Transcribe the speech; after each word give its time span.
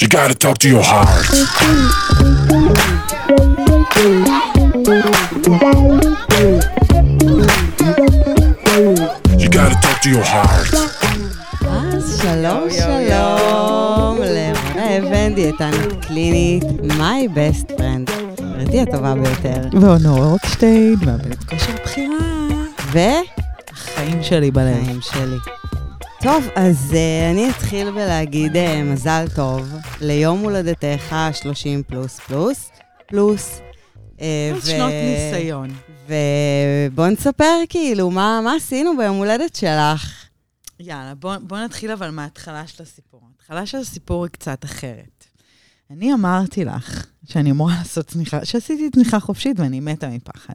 You 0.00 0.06
gotta 0.06 0.32
talk 0.32 0.58
to 0.58 0.68
your 0.68 0.84
heart. 0.84 1.26
You 9.42 9.48
gotta 9.50 9.74
talk 9.82 10.00
to 10.02 10.08
your 10.08 10.22
heart. 10.22 10.74
אז 11.68 12.22
שלום 12.22 12.70
שלום 12.70 14.18
למונה 14.22 14.98
אבן, 14.98 15.34
דיאטנית 15.34 16.04
קלינית, 16.06 16.64
my 16.88 17.28
best 17.34 17.72
friend, 17.72 18.10
חברתי 18.40 18.80
הטובה 18.80 19.14
ביותר. 19.14 19.80
ואונור 19.80 20.24
רוקשטיין, 20.24 20.96
מאבדת 21.06 21.44
כושר 21.44 21.72
בחירה. 21.84 22.16
ו... 22.92 22.98
החיים 23.72 24.22
שלי 24.22 24.50
בלב. 24.50 24.84
חיים 24.84 25.00
שלי. 25.02 25.57
טוב, 26.22 26.44
אז 26.56 26.90
uh, 26.90 27.30
אני 27.32 27.50
אתחיל 27.50 27.90
בלהגיד 27.90 28.52
uh, 28.56 28.58
מזל 28.84 29.24
טוב 29.34 29.68
ליום 30.00 30.38
הולדתך 30.38 31.12
ה-30 31.12 31.82
פלוס 31.86 32.20
פלוס 32.20 32.70
פלוס. 33.06 33.60
Uh, 34.16 34.20
שנות 34.66 34.92
ניסיון. 34.92 35.70
ובוא 36.08 37.06
נספר 37.06 37.54
כאילו, 37.68 38.10
מה, 38.10 38.40
מה 38.44 38.54
עשינו 38.54 38.96
ביום 38.96 39.16
הולדת 39.16 39.54
שלך? 39.54 40.28
יאללה, 40.80 41.14
בוא, 41.14 41.36
בוא 41.36 41.58
נתחיל 41.58 41.90
אבל 41.90 42.10
מההתחלה 42.10 42.66
של 42.66 42.82
הסיפור. 42.82 43.20
ההתחלה 43.30 43.66
של 43.66 43.78
הסיפור 43.78 44.24
היא 44.24 44.30
קצת 44.30 44.64
אחרת. 44.64 45.24
אני 45.90 46.14
אמרתי 46.14 46.64
לך 46.64 47.06
שאני 47.24 47.50
אמורה 47.50 47.74
לעשות 47.78 48.06
צניחה, 48.06 48.44
שעשיתי 48.44 48.90
צניחה 48.90 49.20
חופשית 49.20 49.60
ואני 49.60 49.80
מתה 49.80 50.08
מפחד. 50.08 50.54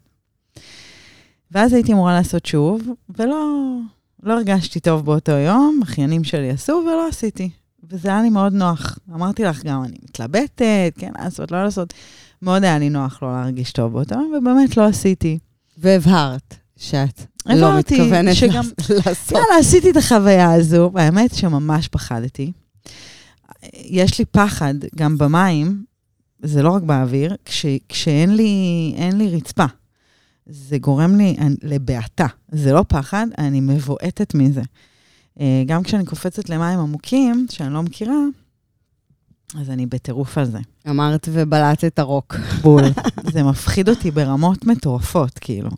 ואז 1.52 1.73
הייתי 1.73 1.94
אמורה 1.94 2.14
לעשות 2.14 2.45
שוב, 2.45 2.82
ולא 3.18 3.78
לא 4.23 4.34
הרגשתי 4.34 4.80
טוב 4.80 5.05
באותו 5.05 5.32
יום, 5.32 5.80
אחיינים 5.84 6.23
שלי 6.23 6.50
עשו 6.50 6.72
ולא 6.86 7.08
עשיתי. 7.08 7.50
וזה 7.90 8.09
היה 8.09 8.22
לי 8.22 8.30
מאוד 8.30 8.54
נוח. 8.54 8.98
אמרתי 9.14 9.44
לך 9.44 9.64
גם, 9.64 9.84
אני 9.84 9.98
מתלבטת, 10.04 10.94
כן 10.98 11.12
לעשות, 11.20 11.52
לא 11.52 11.64
לעשות. 11.64 11.94
מאוד 12.41 12.64
היה 12.64 12.80
לי 12.80 12.90
נוח 12.90 13.20
לא 13.23 13.31
להרגיש 13.31 13.72
טוב 13.72 13.94
באותו 13.94 14.16
יום, 14.16 14.33
ובאמת 14.38 14.78
לא 14.78 14.86
עשיתי. 14.86 15.39
והבהרת 15.78 16.56
שאת 16.78 17.22
לא 17.45 17.78
מתכוונת 17.80 18.36
שגם- 18.36 18.64
לעשות. 19.06 19.31
יאללה, 19.31 19.58
עשיתי 19.59 19.92
את 19.92 19.98
החוויה 19.98 20.52
הזו, 20.53 20.92
והאמת 20.94 21.36
שממש 21.36 21.88
פחדתי. 21.88 22.52
יש 23.73 24.20
לי 24.20 24.26
פחד 24.26 24.73
גם 24.95 25.17
במים, 25.17 25.83
זה 26.44 26.64
לא 26.64 26.70
רק 26.72 26.83
באוויר, 26.83 27.36
כש, 27.45 27.66
כשאין 27.89 28.36
לי, 28.36 28.94
לי 29.14 29.30
רצפה. 29.36 29.66
זה 30.45 30.77
גורם 30.77 31.16
לי 31.16 31.36
לבעתה. 31.61 32.25
זה 32.52 32.73
לא 32.73 32.86
פחד, 32.88 33.27
אני 33.38 33.61
מבועטת 33.61 34.36
מזה. 34.36 34.61
אה, 35.39 35.63
גם 35.67 35.83
כשאני 35.83 36.05
קופצת 36.05 36.49
למים 36.49 36.80
עמוקים, 36.80 37.45
שאני 37.49 37.73
לא 37.73 37.83
מכירה, 37.83 38.16
אז 39.59 39.69
אני 39.69 39.86
בטירוף 39.86 40.38
על 40.38 40.45
זה. 40.45 40.59
אמרת 40.89 41.30
ובלעת 41.31 41.83
את 41.83 41.99
הרוק. 41.99 42.36
בול. 42.61 42.83
זה 43.33 43.44
מפחיד 43.44 43.89
אותי 43.89 44.11
ברמות 44.11 44.66
מטורפות, 44.66 45.39
כאילו. 45.39 45.69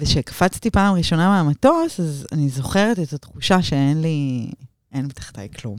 וכשקפצתי 0.00 0.70
פעם 0.70 0.94
ראשונה 0.94 1.28
מהמטוס, 1.28 2.00
אז 2.00 2.26
אני 2.32 2.48
זוכרת 2.48 2.98
את 2.98 3.12
התחושה 3.12 3.62
שאין 3.62 4.02
לי, 4.02 4.50
אין 4.92 5.06
מתחתיי 5.06 5.48
כלום. 5.60 5.76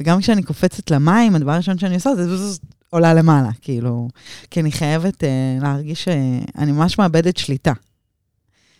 וגם 0.00 0.20
כשאני 0.20 0.42
קופצת 0.42 0.90
למים, 0.90 1.34
הדבר 1.34 1.52
הראשון 1.52 1.78
שאני 1.78 1.94
עושה 1.94 2.14
זה 2.14 2.58
עולה 2.92 3.14
למעלה, 3.14 3.50
כאילו, 3.60 4.08
כי 4.50 4.60
אני 4.60 4.72
חייבת 4.72 5.24
אה, 5.24 5.28
להרגיש 5.62 6.04
שאני 6.04 6.72
ממש 6.72 6.98
מאבדת 6.98 7.36
שליטה. 7.36 7.72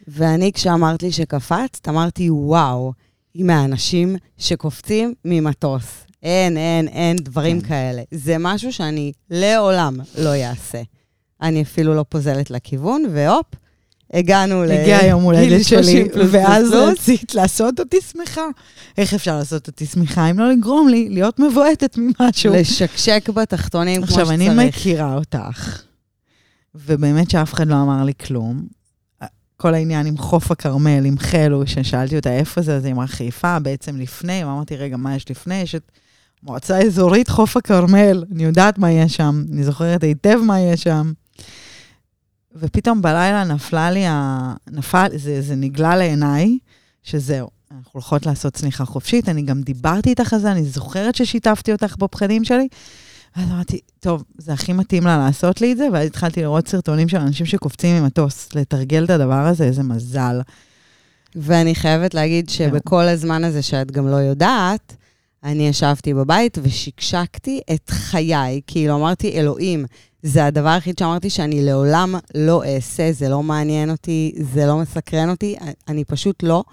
ואני, 0.09 0.53
כשאמרת 0.53 1.03
לי 1.03 1.13
שקפצת, 1.13 1.89
אמרתי, 1.89 2.31
וואו, 2.31 2.93
היא 3.35 3.45
מהאנשים 3.45 4.17
שקופצים 4.39 5.15
ממטוס. 5.25 6.05
אין, 6.23 6.57
אין, 6.57 6.89
אין 6.89 7.17
דברים 7.17 7.61
כן. 7.61 7.69
כאלה. 7.69 8.03
זה 8.11 8.37
משהו 8.39 8.73
שאני 8.73 9.13
לעולם 9.31 9.97
לא 10.19 10.35
אעשה. 10.35 10.83
אני 11.43 11.63
אפילו 11.63 11.95
לא 11.95 12.05
פוזלת 12.09 12.51
לכיוון, 12.51 13.05
והופ, 13.13 13.47
הגענו 14.13 14.65
ל... 14.65 14.71
הגיע 14.71 14.99
היום 14.99 15.23
הולדת 15.23 15.49
גיל 15.49 15.63
30 15.63 16.09
שלי, 16.13 16.25
ואז. 16.31 16.73
רצית 16.73 17.35
לעשות 17.35 17.81
אותי 17.81 17.97
שמחה. 18.13 18.47
איך 18.99 19.15
אפשר 19.15 19.37
לעשות 19.37 19.67
אותי 19.67 19.87
שמחה 19.87 20.31
אם 20.31 20.39
לא 20.39 20.53
לגרום 20.53 20.89
לי 20.89 21.09
להיות 21.09 21.39
מבועטת 21.39 21.99
ממשהו? 21.99 22.53
לשקשק 22.55 23.29
בתחתונים 23.29 23.97
כמו 23.97 24.07
שצריך. 24.07 24.31
עכשיו, 24.31 24.55
אני 24.55 24.69
מכירה 24.69 25.15
אותך, 25.15 25.83
ובאמת 26.75 27.31
שאף 27.31 27.55
אחד 27.55 27.67
לא 27.67 27.75
אמר 27.75 28.05
לי 28.05 28.13
כלום. 28.27 28.63
כל 29.57 29.75
העניין 29.75 30.07
עם 30.07 30.19
חוף 30.19 30.51
הכרמל, 30.51 31.05
עם 31.05 31.19
חלו, 31.19 31.67
ששאלתי 31.67 32.17
אותה 32.17 32.33
איפה 32.33 32.63
זה, 32.63 32.77
אז 32.77 32.85
היא 32.85 32.93
אמרה 32.93 33.07
חיפה, 33.07 33.59
בעצם 33.59 33.97
לפני, 33.97 34.45
ואמרתי, 34.45 34.77
רגע, 34.77 34.97
מה 34.97 35.17
יש 35.17 35.31
לפני? 35.31 35.55
יש 35.55 35.75
את 35.75 35.83
מועצה 36.43 36.79
אזורית 36.79 37.29
חוף 37.29 37.57
הכרמל, 37.57 38.25
אני 38.35 38.45
יודעת 38.45 38.79
מה 38.79 38.91
יש 38.91 39.17
שם, 39.17 39.45
אני 39.53 39.65
זוכרת 39.65 40.03
היטב 40.03 40.39
מה 40.47 40.61
יש 40.61 40.83
שם. 40.83 41.13
ופתאום 42.57 43.03
בלילה 43.03 43.45
נפלה 43.45 43.91
לי, 43.91 44.07
ה... 44.07 44.53
נפל, 44.71 45.07
זה, 45.17 45.43
זה 45.43 45.55
נגלה 45.55 45.97
לעיניי, 45.97 46.59
שזהו, 47.03 47.49
אנחנו 47.71 47.91
הולכות 47.93 48.27
לעשות 48.27 48.53
צניחה 48.53 48.85
חופשית, 48.85 49.29
אני 49.29 49.43
גם 49.43 49.63
דיברתי 49.63 50.11
איתך 50.11 50.33
על 50.33 50.39
זה, 50.39 50.53
אני 50.53 50.65
זוכרת 50.65 51.15
ששיתפתי 51.15 51.73
אותך 51.73 51.97
בפחדים 51.99 52.45
שלי, 52.45 52.69
ואז 53.37 53.51
אמרתי, 53.51 53.81
טוב, 54.01 54.25
זה 54.39 54.53
הכי 54.53 54.73
מתאים 54.73 55.05
לה 55.05 55.19
לעשות 55.19 55.61
לי 55.61 55.73
את 55.73 55.77
זה, 55.77 55.89
ואז 55.93 56.07
התחלתי 56.07 56.43
לראות 56.43 56.69
סרטונים 56.69 57.09
של 57.09 57.17
אנשים 57.17 57.47
שקופצים 57.47 58.03
ממטוס, 58.03 58.49
לתרגל 58.55 59.05
את 59.05 59.11
הדבר 59.11 59.47
הזה, 59.47 59.65
איזה 59.65 59.83
מזל. 59.83 60.41
ואני 61.37 61.75
חייבת 61.75 62.15
להגיד 62.15 62.49
שבכל 62.49 63.03
הזמן 63.03 63.45
הזה 63.45 63.63
שאת 63.63 63.91
גם 63.91 64.09
לא 64.09 64.17
יודעת, 64.17 64.97
אני 65.45 65.69
ישבתי 65.69 66.15
בבית 66.15 66.59
ושקשקתי 66.63 67.61
את 67.75 67.91
חיי. 67.91 68.61
כאילו, 68.67 68.95
אמרתי, 68.95 69.41
אלוהים, 69.41 69.85
זה 70.23 70.45
הדבר 70.45 70.69
היחיד 70.69 70.99
שאמרתי 70.99 71.31
שאני 71.31 71.63
לעולם 71.65 72.15
לא 72.35 72.65
אעשה, 72.65 73.13
זה 73.13 73.29
לא 73.29 73.43
מעניין 73.43 73.91
אותי, 73.91 74.33
זה 74.41 74.67
לא 74.67 74.79
מסקרן 74.79 75.31
אותי, 75.31 75.57
אני 75.89 76.05
פשוט 76.05 76.43
לא. 76.43 76.65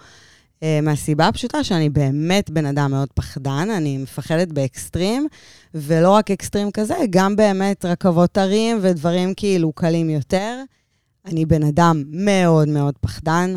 אה, 0.63 0.79
מהסיבה 0.81 1.27
הפשוטה 1.27 1.63
שאני 1.63 1.89
באמת 1.89 2.49
בן 2.49 2.65
אדם 2.65 2.91
מאוד 2.91 3.09
פחדן, 3.13 3.69
אני 3.77 3.97
מפחדת 3.97 4.47
באקסטרים, 4.47 5.27
ולא 5.73 6.11
רק 6.11 6.31
אקסטרים 6.31 6.71
כזה, 6.71 6.95
גם 7.09 7.35
באמת 7.35 7.85
רכבות 7.85 8.37
הרים 8.37 8.79
ודברים 8.81 9.33
כאילו 9.33 9.71
קלים 9.71 10.09
יותר. 10.09 10.61
אני 11.25 11.45
בן 11.45 11.63
אדם 11.63 12.03
מאוד 12.07 12.67
מאוד 12.67 12.93
פחדן, 13.01 13.55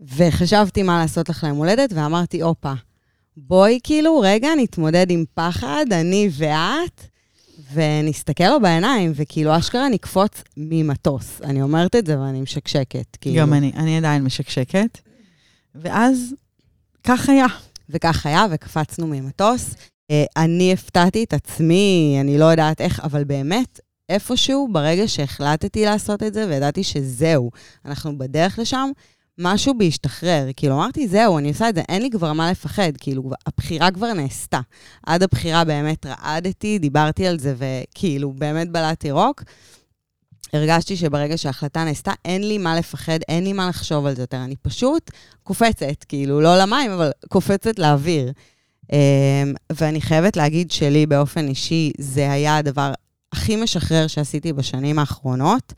וחשבתי 0.00 0.82
מה 0.82 0.98
לעשות 0.98 1.28
לך 1.28 1.44
ליום 1.44 1.56
הולדת, 1.56 1.92
ואמרתי, 1.92 2.42
הופה, 2.42 2.72
בואי 3.36 3.78
כאילו, 3.82 4.20
רגע, 4.20 4.48
נתמודד 4.56 5.10
עם 5.10 5.24
פחד, 5.34 5.86
אני 5.92 6.28
ואת, 6.32 7.02
ונסתכל 7.72 8.44
לו 8.44 8.60
בעיניים, 8.60 9.12
וכאילו, 9.14 9.58
אשכרה 9.58 9.88
נקפוץ 9.88 10.42
ממטוס. 10.56 11.40
אני 11.44 11.62
אומרת 11.62 11.96
את 11.96 12.06
זה 12.06 12.20
ואני 12.20 12.40
משקשקת. 12.40 13.16
כאילו. 13.20 13.36
גם 13.36 13.54
אני, 13.54 13.72
אני 13.76 13.98
עדיין 13.98 14.24
משקשקת. 14.24 14.98
ואז, 15.74 16.34
כך 17.04 17.28
היה. 17.28 17.46
וכך 17.88 18.26
היה, 18.26 18.46
וקפצנו 18.50 19.06
ממטוס. 19.06 19.74
אה, 20.10 20.24
אני 20.36 20.72
הפתעתי 20.72 21.24
את 21.24 21.32
עצמי, 21.32 22.18
אני 22.20 22.38
לא 22.38 22.44
יודעת 22.44 22.80
איך, 22.80 23.00
אבל 23.00 23.24
באמת, 23.24 23.80
איפשהו, 24.08 24.68
ברגע 24.72 25.08
שהחלטתי 25.08 25.84
לעשות 25.84 26.22
את 26.22 26.34
זה, 26.34 26.46
וידעתי 26.48 26.84
שזהו, 26.84 27.50
אנחנו 27.84 28.18
בדרך 28.18 28.58
לשם, 28.58 28.90
משהו 29.38 29.74
בי 29.78 29.88
השתחרר. 29.88 30.48
כאילו, 30.56 30.74
אמרתי, 30.74 31.08
זהו, 31.08 31.38
אני 31.38 31.48
עושה 31.48 31.68
את 31.68 31.74
זה, 31.74 31.82
אין 31.88 32.02
לי 32.02 32.10
כבר 32.10 32.32
מה 32.32 32.50
לפחד. 32.50 32.92
כאילו, 32.98 33.30
הבחירה 33.46 33.90
כבר 33.90 34.12
נעשתה. 34.12 34.60
עד 35.06 35.22
הבחירה 35.22 35.64
באמת 35.64 36.06
רעדתי, 36.06 36.78
דיברתי 36.78 37.26
על 37.26 37.38
זה, 37.38 37.54
וכאילו, 37.58 38.32
באמת 38.32 38.70
בלעתי 38.70 39.10
רוק. 39.10 39.42
הרגשתי 40.52 40.96
שברגע 40.96 41.38
שההחלטה 41.38 41.84
נעשתה, 41.84 42.12
אין 42.24 42.48
לי 42.48 42.58
מה 42.58 42.76
לפחד, 42.76 43.18
אין 43.28 43.44
לי 43.44 43.52
מה 43.52 43.68
לחשוב 43.68 44.06
על 44.06 44.14
זה 44.16 44.22
יותר. 44.22 44.44
אני 44.44 44.56
פשוט 44.56 45.10
קופצת, 45.42 46.04
כאילו, 46.08 46.40
לא 46.40 46.58
למים, 46.58 46.90
אבל 46.90 47.10
קופצת 47.28 47.78
לאוויר. 47.78 48.32
אמ, 48.92 49.54
ואני 49.72 50.00
חייבת 50.00 50.36
להגיד 50.36 50.70
שלי 50.70 51.06
באופן 51.06 51.48
אישי, 51.48 51.92
זה 51.98 52.32
היה 52.32 52.56
הדבר 52.56 52.92
הכי 53.32 53.56
משחרר 53.56 54.06
שעשיתי 54.06 54.52
בשנים 54.52 54.98
האחרונות. 54.98 55.72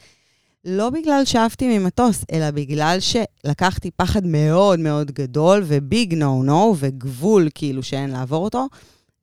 לא 0.71 0.91
בגלל 0.91 1.25
שאפתי 1.25 1.79
ממטוס, 1.79 2.25
אלא 2.33 2.51
בגלל 2.51 2.99
שלקחתי 3.01 3.91
פחד 3.91 4.27
מאוד 4.27 4.81
מאוד 4.81 5.11
גדול 5.11 5.63
וביג 5.67 6.15
נו 6.15 6.43
נו 6.43 6.75
וגבול 6.79 7.49
כאילו 7.55 7.83
שאין 7.83 8.11
לעבור 8.11 8.45
אותו, 8.45 8.67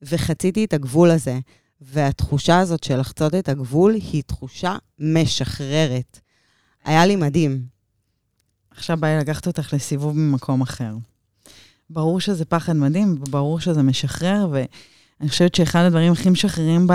וחציתי 0.02 0.64
את 0.64 0.72
הגבול 0.72 1.10
הזה. 1.10 1.38
והתחושה 1.80 2.58
הזאת 2.58 2.84
של 2.84 3.00
לחצות 3.00 3.34
את 3.34 3.48
הגבול 3.48 3.94
היא 3.94 4.22
תחושה 4.22 4.76
משחררת. 4.98 6.20
היה 6.84 7.06
לי 7.06 7.16
מדהים. 7.16 7.62
עכשיו 8.70 8.96
בא 8.96 9.08
לי 9.08 9.18
לקחת 9.18 9.46
אותך 9.46 9.72
לסיבוב 9.72 10.18
ממקום 10.18 10.60
אחר. 10.60 10.94
ברור 11.90 12.20
שזה 12.20 12.44
פחד 12.44 12.72
מדהים, 12.72 13.16
וברור 13.20 13.60
שזה 13.60 13.82
משחרר, 13.82 14.48
ואני 14.50 15.28
חושבת 15.28 15.54
שאחד 15.54 15.80
הדברים 15.84 16.12
הכי 16.12 16.30
משחררים 16.30 16.86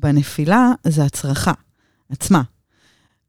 בנפילה 0.00 0.70
זה 0.84 1.04
הצרחה 1.04 1.52
עצמה. 2.10 2.42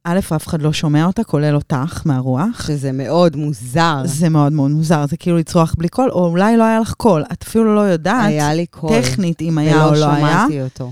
א', 0.10 0.20
אף 0.36 0.48
אחד 0.48 0.62
לא 0.62 0.74
שומע 0.74 1.06
אותה, 1.06 1.24
כולל 1.24 1.56
אותך, 1.56 2.02
מהרוח. 2.06 2.68
שזה 2.68 2.92
מאוד 2.92 3.36
מוזר. 3.36 4.02
זה 4.06 4.30
מאוד 4.30 4.54
מאוד 4.54 4.72
מוזר, 4.72 5.06
זה 5.08 5.18
כאילו 5.18 5.38
לצרוח 5.38 5.76
בלי 5.78 5.90
קול, 5.90 6.10
או 6.12 6.26
אולי 6.26 6.58
לא 6.58 6.64
היה 6.64 6.80
לך 6.80 6.94
קול. 6.94 7.24
את 7.34 7.44
אפילו 7.44 7.76
לא 7.76 7.82
יודעת, 7.82 8.26
היה 8.28 8.54
לי 8.54 8.66
קול. 8.66 9.02
טכנית, 9.02 9.42
אם 9.42 9.58
היה 9.58 9.86
או 9.86 9.92
ולא 9.92 10.00
לא 10.00 10.06
היה. 10.06 10.28
שמעתי 10.28 10.62
אותו. 10.62 10.92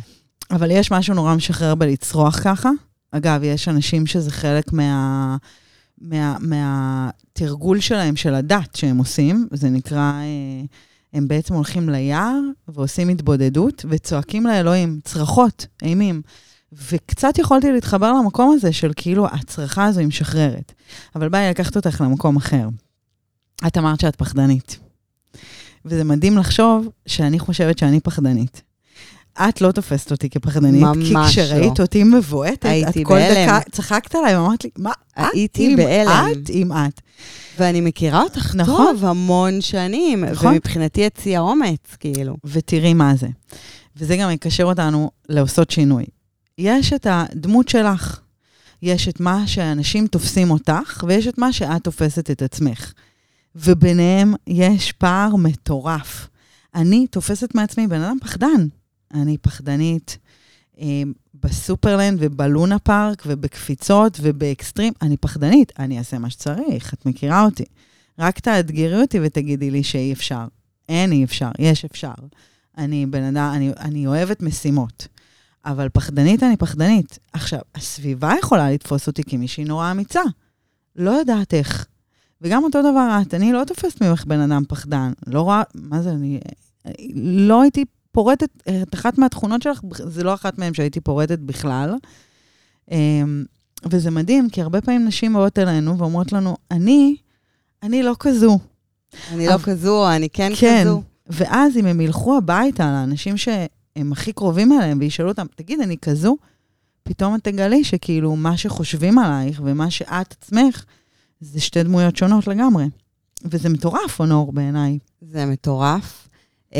אבל 0.51 0.71
יש 0.71 0.91
משהו 0.91 1.13
נורא 1.13 1.35
משחרר 1.35 1.75
בלצרוח 1.75 2.39
ככה. 2.43 2.69
אגב, 3.11 3.39
יש 3.43 3.67
אנשים 3.67 4.05
שזה 4.05 4.31
חלק 4.31 4.73
מה... 4.73 5.37
מה, 6.01 6.37
מהתרגול 6.39 7.79
שלהם, 7.79 8.15
של 8.15 8.33
הדת 8.35 8.75
שהם 8.75 8.97
עושים, 8.97 9.47
זה 9.51 9.69
נקרא, 9.69 9.97
אה, 9.99 10.65
הם 11.13 11.27
בעצם 11.27 11.53
הולכים 11.53 11.89
ליער 11.89 12.39
ועושים 12.67 13.09
התבודדות 13.09 13.85
וצועקים 13.89 14.45
לאלוהים, 14.45 14.99
צרחות, 15.03 15.65
אימים. 15.83 16.21
וקצת 16.73 17.37
יכולתי 17.37 17.71
להתחבר 17.71 18.13
למקום 18.13 18.53
הזה 18.53 18.73
של 18.73 18.91
כאילו 18.95 19.27
הצרחה 19.27 19.85
הזו 19.85 19.99
היא 19.99 20.07
משחררת. 20.07 20.73
אבל 21.15 21.29
ביי 21.29 21.49
לקחת 21.49 21.75
אותך 21.75 22.01
למקום 22.01 22.35
אחר. 22.35 22.67
את 23.67 23.77
אמרת 23.77 23.99
שאת 23.99 24.15
פחדנית. 24.15 24.79
וזה 25.85 26.03
מדהים 26.03 26.37
לחשוב 26.37 26.87
שאני 27.05 27.39
חושבת 27.39 27.77
שאני 27.77 27.99
פחדנית. 27.99 28.61
את 29.49 29.61
לא 29.61 29.71
תופסת 29.71 30.11
אותי 30.11 30.29
כפחדנית, 30.29 30.83
כי 31.03 31.13
ממש 31.13 31.39
כשראית 31.39 31.79
לא. 31.79 31.83
אותי 31.83 32.03
מבועטת, 32.03 32.69
את 32.89 32.93
כל 33.03 33.13
בהלם. 33.13 33.47
דקה 33.47 33.59
צחקת 33.71 34.15
עליי 34.15 34.37
ואמרת 34.37 34.63
לי, 34.63 34.69
מה, 34.77 34.91
את 35.19 35.25
הייתי 35.33 35.67
אם 35.67 35.75
בהלם. 35.75 36.27
את 36.31 36.49
אם 36.49 36.71
את. 36.71 37.01
ואני 37.59 37.81
מכירה 37.81 38.23
אותך 38.23 38.55
נכון. 38.55 38.75
טוב 38.75 39.05
המון 39.05 39.61
שנים, 39.61 40.25
נכון. 40.25 40.51
ומבחינתי 40.51 41.05
הציע 41.05 41.39
אומץ, 41.39 41.95
כאילו. 41.99 42.37
ותראי 42.43 42.93
מה 42.93 43.15
זה. 43.15 43.27
וזה 43.97 44.17
גם 44.17 44.31
יקשר 44.31 44.63
אותנו 44.63 45.11
לעושות 45.29 45.71
שינוי. 45.71 46.05
יש 46.57 46.93
את 46.93 47.07
הדמות 47.09 47.69
שלך, 47.69 48.19
יש 48.81 49.07
את 49.07 49.19
מה 49.19 49.47
שאנשים 49.47 50.07
תופסים 50.07 50.51
אותך, 50.51 51.03
ויש 51.07 51.27
את 51.27 51.37
מה 51.37 51.53
שאת 51.53 51.83
תופסת 51.83 52.31
את 52.31 52.41
עצמך. 52.41 52.93
וביניהם 53.55 54.33
יש 54.47 54.91
פער 54.91 55.35
מטורף. 55.35 56.27
אני 56.75 57.07
תופסת 57.07 57.55
מעצמי 57.55 57.87
בן 57.87 58.01
אדם 58.01 58.17
פחדן. 58.21 58.67
אני 59.13 59.37
פחדנית 59.37 60.17
אה, 60.79 61.03
בסופרלנד 61.43 62.17
ובלונה 62.21 62.79
פארק 62.79 63.23
ובקפיצות 63.25 64.17
ובאקסטרים. 64.21 64.93
אני 65.01 65.17
פחדנית, 65.17 65.71
אני 65.79 65.99
אעשה 65.99 66.19
מה 66.19 66.29
שצריך, 66.29 66.93
את 66.93 67.05
מכירה 67.05 67.45
אותי. 67.45 67.65
רק 68.19 68.39
תאתגרי 68.39 69.01
אותי 69.01 69.19
ותגידי 69.21 69.71
לי 69.71 69.83
שאי 69.83 70.13
אפשר. 70.13 70.45
אין 70.89 71.11
אי 71.11 71.23
אפשר, 71.23 71.49
יש 71.59 71.85
אפשר. 71.85 72.13
אני 72.77 73.05
בן 73.05 73.23
אדם, 73.23 73.51
אני, 73.55 73.71
אני 73.79 74.07
אוהבת 74.07 74.41
משימות. 74.41 75.07
אבל 75.65 75.89
פחדנית 75.89 76.43
אני 76.43 76.57
פחדנית. 76.57 77.19
עכשיו, 77.33 77.59
הסביבה 77.75 78.33
יכולה 78.39 78.71
לתפוס 78.71 79.07
אותי 79.07 79.23
כמישהי 79.23 79.63
נורא 79.63 79.91
אמיצה. 79.91 80.21
לא 80.95 81.11
יודעת 81.11 81.53
איך. 81.53 81.85
וגם 82.41 82.63
אותו 82.63 82.81
דבר 82.81 83.19
את, 83.21 83.33
אני 83.33 83.53
לא 83.53 83.63
תופסת 83.67 84.03
ממך 84.03 84.25
בן 84.25 84.39
אדם 84.39 84.63
פחדן. 84.67 85.11
לא 85.27 85.41
רואה, 85.41 85.63
מה 85.75 86.01
זה, 86.01 86.11
אני... 86.11 86.39
לא 87.15 87.61
הייתי 87.61 87.85
פורטת, 88.11 88.49
את 88.83 88.93
אחת 88.93 89.17
מהתכונות 89.17 89.61
שלך, 89.61 89.81
זה 89.93 90.23
לא 90.23 90.33
אחת 90.33 90.57
מהן 90.57 90.73
שהייתי 90.73 90.99
פורטת 91.01 91.39
בכלל. 91.39 91.93
אמ, 92.91 93.43
וזה 93.91 94.11
מדהים, 94.11 94.49
כי 94.49 94.61
הרבה 94.61 94.81
פעמים 94.81 95.05
נשים 95.05 95.33
באות 95.33 95.59
אלינו 95.59 95.97
ואומרות 95.97 96.31
לנו, 96.33 96.57
אני, 96.71 97.15
אני 97.83 98.03
לא 98.03 98.15
כזו. 98.19 98.59
אני 99.31 99.47
לא 99.47 99.53
אבל- 99.53 99.63
כזו, 99.63 100.11
אני 100.11 100.29
כן 100.29 100.51
כן. 100.59 100.81
כזו. 100.85 101.01
ואז 101.27 101.77
אם 101.77 101.85
הם 101.85 102.01
ילכו 102.01 102.37
הביתה 102.37 102.85
לאנשים 102.85 103.35
שהם 103.97 104.11
הכי 104.11 104.33
קרובים 104.33 104.71
אליהם 104.71 104.97
וישאלו 105.01 105.29
אותם, 105.29 105.45
תגיד, 105.55 105.79
אני 105.79 105.97
כזו? 105.97 106.37
פתאום 107.03 107.35
את 107.35 107.43
תגלי 107.43 107.83
שכאילו 107.83 108.35
מה 108.35 108.57
שחושבים 108.57 109.19
עלייך 109.19 109.61
ומה 109.65 109.91
שאת 109.91 110.35
עצמך, 110.41 110.85
זה 111.41 111.61
שתי 111.61 111.83
דמויות 111.83 112.15
שונות 112.15 112.47
לגמרי. 112.47 112.85
וזה 113.45 113.69
מטורף, 113.69 114.19
אונור, 114.19 114.53
בעיניי. 114.53 114.99
זה 115.21 115.45
מטורף. 115.45 116.27
Um, 116.71 116.77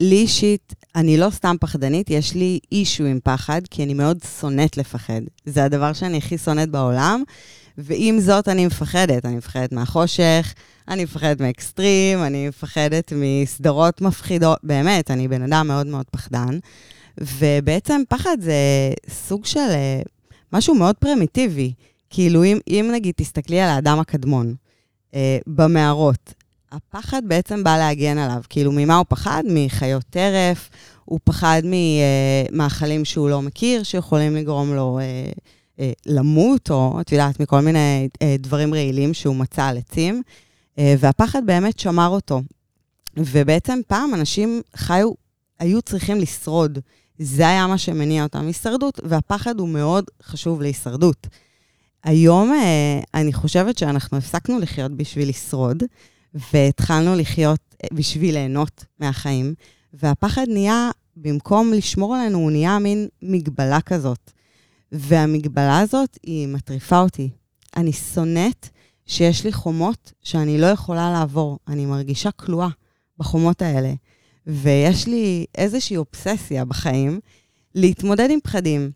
לי 0.00 0.16
אישית, 0.16 0.74
אני 0.94 1.16
לא 1.16 1.30
סתם 1.30 1.56
פחדנית, 1.60 2.10
יש 2.10 2.34
לי 2.34 2.58
אישו 2.72 3.04
עם 3.04 3.18
פחד, 3.24 3.60
כי 3.70 3.84
אני 3.84 3.94
מאוד 3.94 4.18
שונאת 4.40 4.76
לפחד. 4.76 5.20
זה 5.44 5.64
הדבר 5.64 5.92
שאני 5.92 6.18
הכי 6.18 6.38
שונאת 6.38 6.70
בעולם, 6.70 7.22
ועם 7.78 8.20
זאת 8.20 8.48
אני 8.48 8.66
מפחדת. 8.66 9.26
אני 9.26 9.36
מפחדת 9.36 9.72
מהחושך, 9.72 10.54
אני 10.88 11.04
מפחדת 11.04 11.40
מאקסטרים, 11.40 12.22
אני 12.22 12.48
מפחדת 12.48 13.12
מסדרות 13.16 14.00
מפחידות. 14.00 14.58
באמת, 14.62 15.10
אני 15.10 15.28
בן 15.28 15.42
אדם 15.42 15.68
מאוד 15.68 15.86
מאוד 15.86 16.06
פחדן. 16.10 16.58
ובעצם 17.18 18.02
פחד 18.08 18.36
זה 18.40 18.54
סוג 19.08 19.44
של 19.44 19.60
אה, 19.60 20.00
משהו 20.52 20.74
מאוד 20.74 20.96
פרימיטיבי. 20.96 21.72
כאילו, 22.10 22.44
אם, 22.44 22.58
אם 22.68 22.90
נגיד 22.92 23.14
תסתכלי 23.16 23.60
על 23.60 23.68
האדם 23.68 23.98
הקדמון 23.98 24.54
אה, 25.14 25.38
במערות, 25.46 26.34
הפחד 26.72 27.22
בעצם 27.24 27.64
בא 27.64 27.78
להגן 27.78 28.18
עליו. 28.18 28.42
כאילו, 28.48 28.72
ממה 28.72 28.96
הוא 28.96 29.06
פחד? 29.08 29.42
מחיות 29.46 30.04
טרף, 30.10 30.70
הוא 31.04 31.20
פחד 31.24 31.62
ממאכלים 31.64 33.04
שהוא 33.04 33.30
לא 33.30 33.42
מכיר, 33.42 33.82
שיכולים 33.82 34.36
לגרום 34.36 34.74
לו 34.74 34.98
אה, 34.98 35.04
אה, 35.04 35.32
למות, 36.06 36.70
או 36.70 37.00
את 37.00 37.12
יודעת, 37.12 37.40
מכל 37.40 37.60
מיני 37.60 38.08
אה, 38.22 38.36
דברים 38.38 38.74
רעילים 38.74 39.14
שהוא 39.14 39.36
מצא 39.36 39.64
על 39.64 39.78
עצים. 39.78 40.22
אה, 40.78 40.94
והפחד 40.98 41.46
באמת 41.46 41.78
שמר 41.78 42.08
אותו. 42.08 42.42
ובעצם 43.16 43.78
פעם 43.86 44.14
אנשים 44.14 44.62
חיו, 44.76 45.10
היו 45.58 45.82
צריכים 45.82 46.20
לשרוד. 46.20 46.78
זה 47.18 47.48
היה 47.48 47.66
מה 47.66 47.78
שמניע 47.78 48.22
אותם, 48.22 48.46
הישרדות, 48.46 49.00
והפחד 49.04 49.60
הוא 49.60 49.68
מאוד 49.68 50.04
חשוב 50.22 50.62
להישרדות. 50.62 51.26
היום 52.04 52.52
אה, 52.52 53.00
אני 53.14 53.32
חושבת 53.32 53.78
שאנחנו 53.78 54.18
הפסקנו 54.18 54.58
לחיות 54.58 54.92
בשביל 54.92 55.28
לשרוד, 55.28 55.82
והתחלנו 56.52 57.14
לחיות 57.14 57.60
אה, 57.84 57.88
בשביל 57.92 58.34
ליהנות 58.34 58.84
מהחיים, 59.00 59.54
והפחד 59.92 60.44
נהיה, 60.48 60.90
במקום 61.16 61.72
לשמור 61.72 62.14
עלינו, 62.16 62.38
הוא 62.38 62.50
נהיה 62.50 62.78
מין 62.78 63.08
מגבלה 63.22 63.80
כזאת. 63.80 64.30
והמגבלה 64.92 65.80
הזאת, 65.80 66.18
היא 66.22 66.48
מטריפה 66.48 67.00
אותי. 67.00 67.30
אני 67.76 67.92
שונאת 67.92 68.68
שיש 69.06 69.44
לי 69.44 69.52
חומות 69.52 70.12
שאני 70.22 70.60
לא 70.60 70.66
יכולה 70.66 71.12
לעבור. 71.12 71.58
אני 71.68 71.86
מרגישה 71.86 72.30
כלואה 72.30 72.68
בחומות 73.18 73.62
האלה. 73.62 73.92
ויש 74.46 75.06
לי 75.06 75.46
איזושהי 75.54 75.96
אובססיה 75.96 76.64
בחיים 76.64 77.20
להתמודד 77.74 78.30
עם 78.30 78.38
פחדים, 78.42 78.90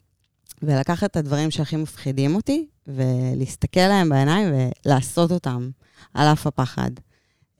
ולקחת 0.62 1.10
את 1.10 1.16
הדברים 1.16 1.50
שהכי 1.50 1.76
מפחידים 1.76 2.34
אותי, 2.34 2.66
ולהסתכל 2.86 3.80
להם 3.80 4.08
בעיניים 4.08 4.48
ולעשות 4.86 5.32
אותם, 5.32 5.70
על 6.14 6.26
אף 6.32 6.46
הפחד. 6.46 6.90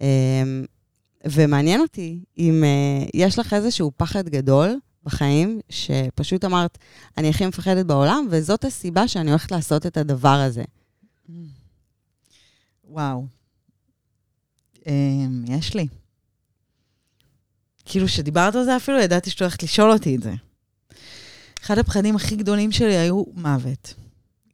אמ, 0.00 0.64
ומעניין 1.26 1.80
אותי 1.80 2.24
אם 2.38 2.64
אה, 2.64 3.06
יש 3.14 3.38
לך 3.38 3.52
איזשהו 3.52 3.92
פחד 3.96 4.28
גדול 4.28 4.78
בחיים, 5.04 5.60
שפשוט 5.68 6.44
אמרת, 6.44 6.78
אני 7.18 7.28
הכי 7.28 7.46
מפחדת 7.46 7.86
בעולם, 7.86 8.26
וזאת 8.30 8.64
הסיבה 8.64 9.08
שאני 9.08 9.30
הולכת 9.30 9.50
לעשות 9.50 9.86
את 9.86 9.96
הדבר 9.96 10.28
הזה. 10.28 10.64
וואו. 12.84 13.26
אמ, 14.86 15.44
יש 15.48 15.74
לי. 15.74 15.86
כאילו, 17.84 18.06
כשדיברת 18.06 18.54
על 18.54 18.64
זה 18.64 18.76
אפילו, 18.76 18.98
ידעתי 18.98 19.30
שאת 19.30 19.40
הולכת 19.40 19.62
לשאול 19.62 19.90
אותי 19.90 20.16
את 20.16 20.22
זה. 20.22 20.32
אחד 21.64 21.78
הפחדים 21.78 22.16
הכי 22.16 22.36
גדולים 22.36 22.72
שלי 22.72 22.96
היו 22.96 23.24
מוות. 23.34 23.94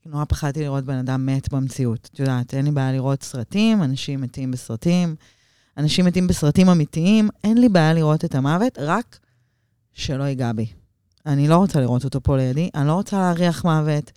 נורא 0.06 0.24
פחדתי 0.24 0.60
לראות 0.60 0.84
בן 0.84 0.98
אדם 0.98 1.26
מת 1.26 1.52
במציאות. 1.52 2.10
את 2.12 2.18
יודעת, 2.18 2.54
אין 2.54 2.64
לי 2.64 2.70
בעיה 2.70 2.92
לראות 2.92 3.22
סרטים, 3.22 3.82
אנשים 3.82 4.20
מתים 4.20 4.50
בסרטים, 4.50 5.16
אנשים 5.76 6.04
מתים 6.04 6.26
בסרטים 6.26 6.68
אמיתיים, 6.68 7.28
אין 7.44 7.58
לי 7.58 7.68
בעיה 7.68 7.94
לראות 7.94 8.24
את 8.24 8.34
המוות, 8.34 8.78
רק 8.78 9.18
שלא 9.94 10.24
ייגע 10.24 10.52
בי. 10.52 10.66
אני 11.26 11.48
לא 11.48 11.56
רוצה 11.56 11.80
לראות 11.80 12.04
אותו 12.04 12.22
פה 12.22 12.36
לידי, 12.36 12.70
אני 12.74 12.86
לא 12.86 12.92
רוצה 12.92 13.18
להריח 13.18 13.64
מוות. 13.64 14.12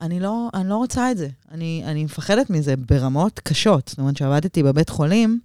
אני 0.00 0.20
לא, 0.20 0.48
אני 0.54 0.68
לא 0.68 0.76
רוצה 0.76 1.10
את 1.10 1.18
זה. 1.18 1.28
אני, 1.50 1.82
אני 1.86 2.04
מפחדת 2.04 2.50
מזה 2.50 2.76
ברמות 2.76 3.40
קשות. 3.40 3.88
זאת 3.88 3.98
אומרת, 3.98 4.14
כשעבדתי 4.14 4.62
בבית 4.62 4.88
חולים, 4.88 5.40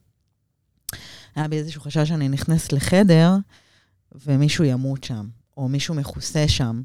היה 1.36 1.48
בי 1.48 1.58
איזשהו 1.58 1.82
חשש 1.82 2.08
שאני 2.10 2.30
נכנסת 2.30 2.74
לחדר 2.74 3.32
ומישהו 4.26 4.64
ימות 4.64 5.04
שם, 5.04 5.28
או 5.58 5.68
מישהו 5.68 5.96
מכוסה 5.96 6.48
שם. 6.48 6.82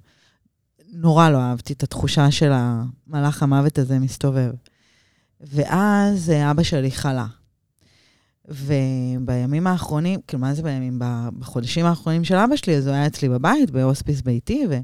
נורא 0.93 1.31
לא 1.31 1.39
אהבתי 1.39 1.73
את 1.73 1.83
התחושה 1.83 2.31
של 2.31 2.51
המלאך 2.53 3.43
המוות 3.43 3.79
הזה 3.79 3.99
מסתובב. 3.99 4.51
ואז 5.41 6.31
אה, 6.31 6.51
אבא 6.51 6.63
שלי 6.63 6.91
חלה. 6.91 7.27
ובימים 8.51 9.67
האחרונים, 9.67 10.21
כאילו, 10.27 10.41
מה 10.41 10.55
זה 10.55 10.63
בימים? 10.63 10.99
בחודשים 11.39 11.87
האחרונים 11.87 12.25
של 12.25 12.35
אבא 12.35 12.57
שלי, 12.57 12.77
אז 12.77 12.87
הוא 12.87 12.95
היה 12.95 13.07
אצלי 13.07 13.29
בבית, 13.29 13.71
בהוספיס 13.71 14.21
ביתי, 14.21 14.67
ו... 14.71 14.79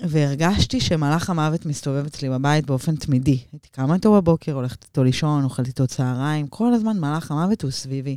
והרגשתי 0.00 0.80
שמלאך 0.80 1.30
המוות 1.30 1.66
מסתובב 1.66 2.06
אצלי 2.06 2.28
בבית 2.28 2.66
באופן 2.66 2.96
תמידי. 2.96 3.38
הייתי 3.52 3.68
קמה 3.68 3.94
איתו 3.94 4.12
בבוקר, 4.12 4.52
הולכת 4.52 4.84
איתו 4.84 5.04
לישון, 5.04 5.44
אוכלת 5.44 5.66
איתו 5.66 5.86
צהריים, 5.86 6.46
כל 6.46 6.74
הזמן 6.74 7.00
מלאך 7.00 7.30
המוות 7.30 7.62
הוא 7.62 7.70
סביבי. 7.70 8.16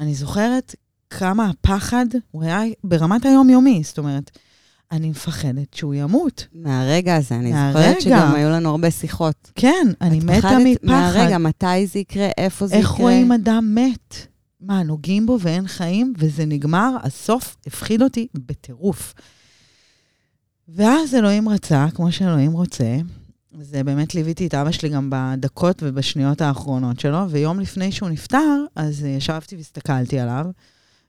אני 0.00 0.14
זוכרת 0.14 0.74
כמה 1.10 1.50
הפחד, 1.50 2.06
הוא 2.30 2.42
היה 2.42 2.60
ברמת 2.84 3.24
היום-יומי, 3.24 3.82
זאת 3.84 3.98
אומרת, 3.98 4.38
אני 4.92 5.10
מפחדת 5.10 5.74
שהוא 5.74 5.94
ימות. 5.94 6.46
מהרגע 6.52 7.16
הזה, 7.16 7.34
אני 7.34 7.52
מהרגע. 7.52 7.78
זוכרת 7.78 8.00
שגם 8.00 8.34
היו 8.34 8.50
לנו 8.50 8.70
הרבה 8.70 8.90
שיחות. 8.90 9.50
כן, 9.54 9.86
אני 10.00 10.18
את 10.18 10.24
מתה 10.24 10.38
פחדת 10.38 10.58
מפחד. 10.82 10.86
מהרגע, 10.86 11.38
מתי 11.38 11.86
זה 11.86 11.98
יקרה, 11.98 12.28
איפה 12.38 12.66
זה 12.66 12.74
איך 12.74 12.90
יקרה. 12.90 13.02
רואים 13.02 13.32
אדם 13.32 13.74
מת? 13.74 14.26
מה, 14.60 14.82
נוגעים 14.82 15.26
בו 15.26 15.38
ואין 15.40 15.66
חיים, 15.66 16.12
וזה 16.18 16.44
נגמר, 16.46 16.96
הסוף 17.02 17.56
הפחיד 17.66 18.02
אותי 18.02 18.26
בטירוף. 18.34 19.14
ואז 20.68 21.14
אלוהים 21.14 21.48
רצה, 21.48 21.86
כמו 21.94 22.12
שאלוהים 22.12 22.52
רוצה, 22.52 22.96
זה 23.60 23.84
באמת 23.84 24.14
ליוויתי 24.14 24.46
את 24.46 24.54
אבא 24.54 24.70
שלי 24.70 24.88
גם 24.88 25.10
בדקות 25.12 25.82
ובשניות 25.82 26.40
האחרונות 26.40 27.00
שלו, 27.00 27.30
ויום 27.30 27.60
לפני 27.60 27.92
שהוא 27.92 28.08
נפטר, 28.08 28.64
אז 28.76 29.04
אה, 29.04 29.08
ישבתי 29.08 29.56
והסתכלתי 29.56 30.18
עליו, 30.18 30.46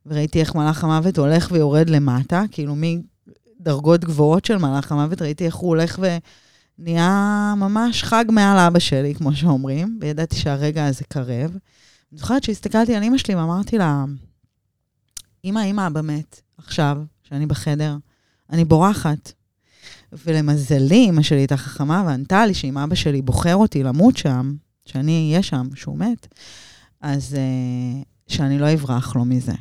וראיתי 0.05 0.39
איך 0.39 0.55
מלאך 0.55 0.84
המוות 0.84 1.17
הולך 1.17 1.50
ויורד 1.51 1.89
למטה, 1.89 2.44
כאילו 2.51 2.75
מדרגות 3.65 4.05
גבוהות 4.05 4.45
של 4.45 4.57
מלאך 4.57 4.91
המוות, 4.91 5.22
ראיתי 5.22 5.45
איך 5.45 5.55
הוא 5.55 5.69
הולך 5.69 6.00
ונהיה 6.79 7.53
ממש 7.57 8.03
חג 8.03 8.25
מעל 8.29 8.57
אבא 8.57 8.79
שלי, 8.79 9.15
כמו 9.15 9.36
שאומרים, 9.36 10.00
וידעתי 10.01 10.36
שהרגע 10.36 10.86
הזה 10.86 11.03
קרב. 11.10 11.51
אני 12.12 12.19
זוכרת 12.19 12.43
שהסתכלתי 12.43 12.95
על 12.95 13.03
אימא 13.03 13.17
שלי 13.17 13.36
ואמרתי 13.36 13.77
לה, 13.77 14.05
אמא, 15.45 15.60
אמא, 15.60 15.88
אבא 15.88 16.01
מת, 16.01 16.41
עכשיו, 16.57 16.98
שאני 17.24 17.45
בחדר, 17.45 17.98
אני 18.50 18.65
בורחת. 18.65 19.31
ולמזלי, 20.25 21.10
אמא 21.10 21.22
שלי 21.22 21.38
הייתה 21.38 21.57
חכמה 21.57 22.03
וענתה 22.05 22.45
לי 22.45 22.53
שאם 22.53 22.77
אבא 22.77 22.95
שלי 22.95 23.22
בוחר 23.22 23.55
אותי 23.55 23.84
למות 23.84 24.17
שם, 24.17 24.55
שאני 24.86 25.29
אהיה 25.29 25.43
שם, 25.43 25.67
שהוא 25.75 25.98
מת, 25.98 26.27
אז 27.01 27.34
uh, 27.36 28.05
שאני 28.27 28.60
לא 28.60 28.74
אברח 28.74 29.15
לו 29.15 29.25
מזה. 29.25 29.53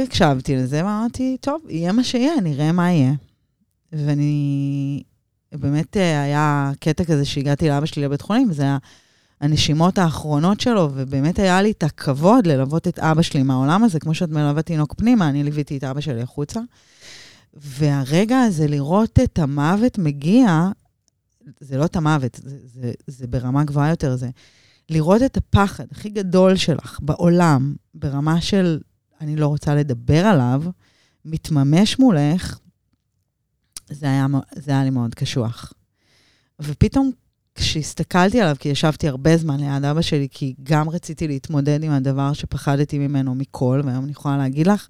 והקשבתי 0.00 0.56
לזה 0.56 0.84
ואמרתי, 0.84 1.36
טוב, 1.40 1.62
יהיה 1.68 1.92
מה 1.92 2.04
שיהיה, 2.04 2.40
נראה 2.42 2.72
מה 2.72 2.90
יהיה. 2.90 3.12
ואני, 3.92 5.02
באמת 5.52 5.96
אה, 5.96 6.22
היה 6.22 6.70
קטע 6.80 7.04
כזה 7.04 7.24
שהגעתי 7.24 7.68
לאבא 7.68 7.86
שלי 7.86 8.02
לבית 8.02 8.20
חולים, 8.20 8.50
וזה 8.50 8.62
היה 8.62 8.78
הנשימות 9.40 9.98
האחרונות 9.98 10.60
שלו, 10.60 10.90
ובאמת 10.94 11.38
היה 11.38 11.62
לי 11.62 11.70
את 11.70 11.82
הכבוד 11.82 12.46
ללוות 12.46 12.88
את 12.88 12.98
אבא 12.98 13.22
שלי 13.22 13.42
מהעולם 13.42 13.84
הזה, 13.84 14.00
כמו 14.00 14.14
שאת 14.14 14.30
מלווה 14.30 14.62
תינוק 14.62 14.94
פנימה, 14.94 15.28
אני 15.28 15.44
ליוויתי 15.44 15.76
את 15.76 15.84
אבא 15.84 16.00
שלי 16.00 16.22
החוצה. 16.22 16.60
והרגע 17.54 18.40
הזה, 18.40 18.66
לראות 18.66 19.18
את 19.24 19.38
המוות 19.38 19.98
מגיע, 19.98 20.68
זה 21.60 21.78
לא 21.78 21.84
את 21.84 21.96
המוות, 21.96 22.40
זה, 22.44 22.56
זה, 22.64 22.92
זה 23.06 23.26
ברמה 23.26 23.64
גבוהה 23.64 23.90
יותר, 23.90 24.16
זה 24.16 24.30
לראות 24.90 25.22
את 25.22 25.36
הפחד 25.36 25.84
הכי 25.90 26.08
גדול 26.08 26.56
שלך 26.56 26.98
בעולם, 27.02 27.74
ברמה 27.94 28.40
של 28.40 28.78
אני 29.20 29.36
לא 29.36 29.46
רוצה 29.46 29.74
לדבר 29.74 30.26
עליו, 30.26 30.62
מתממש 31.24 31.98
מולך, 31.98 32.58
זה 33.90 34.06
היה, 34.06 34.26
זה 34.54 34.70
היה 34.70 34.84
לי 34.84 34.90
מאוד 34.90 35.14
קשוח. 35.14 35.72
ופתאום 36.60 37.10
כשהסתכלתי 37.54 38.40
עליו, 38.40 38.56
כי 38.58 38.68
ישבתי 38.68 39.08
הרבה 39.08 39.36
זמן 39.36 39.60
ליד 39.60 39.84
אבא 39.84 40.02
שלי, 40.02 40.28
כי 40.30 40.54
גם 40.62 40.88
רציתי 40.88 41.28
להתמודד 41.28 41.84
עם 41.84 41.92
הדבר 41.92 42.32
שפחדתי 42.32 42.98
ממנו 42.98 43.34
מכל, 43.34 43.80
והיום 43.84 44.04
אני 44.04 44.12
יכולה 44.12 44.36
להגיד 44.36 44.66
לך, 44.66 44.88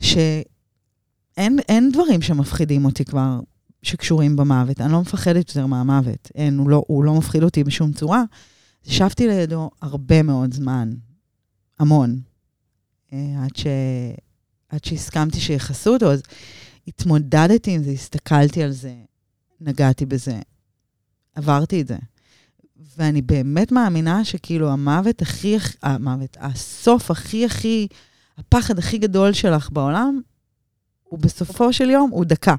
שאין 0.00 1.58
אין 1.68 1.92
דברים 1.92 2.22
שמפחידים 2.22 2.84
אותי 2.84 3.04
כבר, 3.04 3.40
שקשורים 3.82 4.36
במוות. 4.36 4.80
אני 4.80 4.92
לא 4.92 5.00
מפחדת 5.00 5.48
יותר 5.48 5.66
מהמוות. 5.66 6.30
אין, 6.34 6.58
הוא 6.58 6.70
לא, 6.70 6.84
הוא 6.86 7.04
לא 7.04 7.14
מפחיד 7.14 7.42
אותי 7.42 7.64
בשום 7.64 7.92
צורה. 7.92 8.22
ישבתי 8.86 9.28
לידו 9.28 9.70
הרבה 9.82 10.22
מאוד 10.22 10.54
זמן, 10.54 10.90
המון, 11.78 12.20
עד, 13.12 13.56
ש... 13.56 13.66
עד 14.68 14.84
שהסכמתי 14.84 15.40
שיחסו 15.40 15.94
אותו, 15.94 16.12
אז 16.12 16.22
התמודדתי 16.88 17.70
עם 17.70 17.82
זה, 17.82 17.90
הסתכלתי 17.90 18.62
על 18.62 18.70
זה, 18.70 18.94
נגעתי 19.60 20.06
בזה, 20.06 20.40
עברתי 21.34 21.80
את 21.80 21.86
זה. 21.86 21.96
ואני 22.96 23.22
באמת 23.22 23.72
מאמינה 23.72 24.24
שכאילו 24.24 24.70
המוות 24.70 25.22
הכי, 25.22 25.56
המוות, 25.82 26.36
הסוף 26.40 27.10
הכי 27.10 27.44
הכי, 27.44 27.88
הפחד 28.38 28.78
הכי 28.78 28.98
גדול 28.98 29.32
שלך 29.32 29.70
בעולם, 29.70 30.20
הוא 31.04 31.18
בסופו 31.18 31.72
של 31.72 31.90
יום, 31.90 32.10
הוא 32.10 32.24
דקה. 32.24 32.54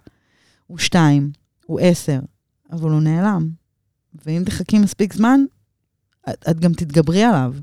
הוא 0.68 0.78
שתיים, 0.78 1.32
הוא 1.66 1.80
עשר, 1.80 2.20
אבל 2.72 2.90
הוא 2.90 3.02
נעלם. 3.02 3.50
ואם 4.26 4.44
תחכי 4.46 4.80
מספיק 4.80 5.14
זמן, 5.14 5.40
את, 6.30 6.46
את 6.50 6.60
גם 6.60 6.74
תתגברי 6.74 7.24
עליו. 7.24 7.56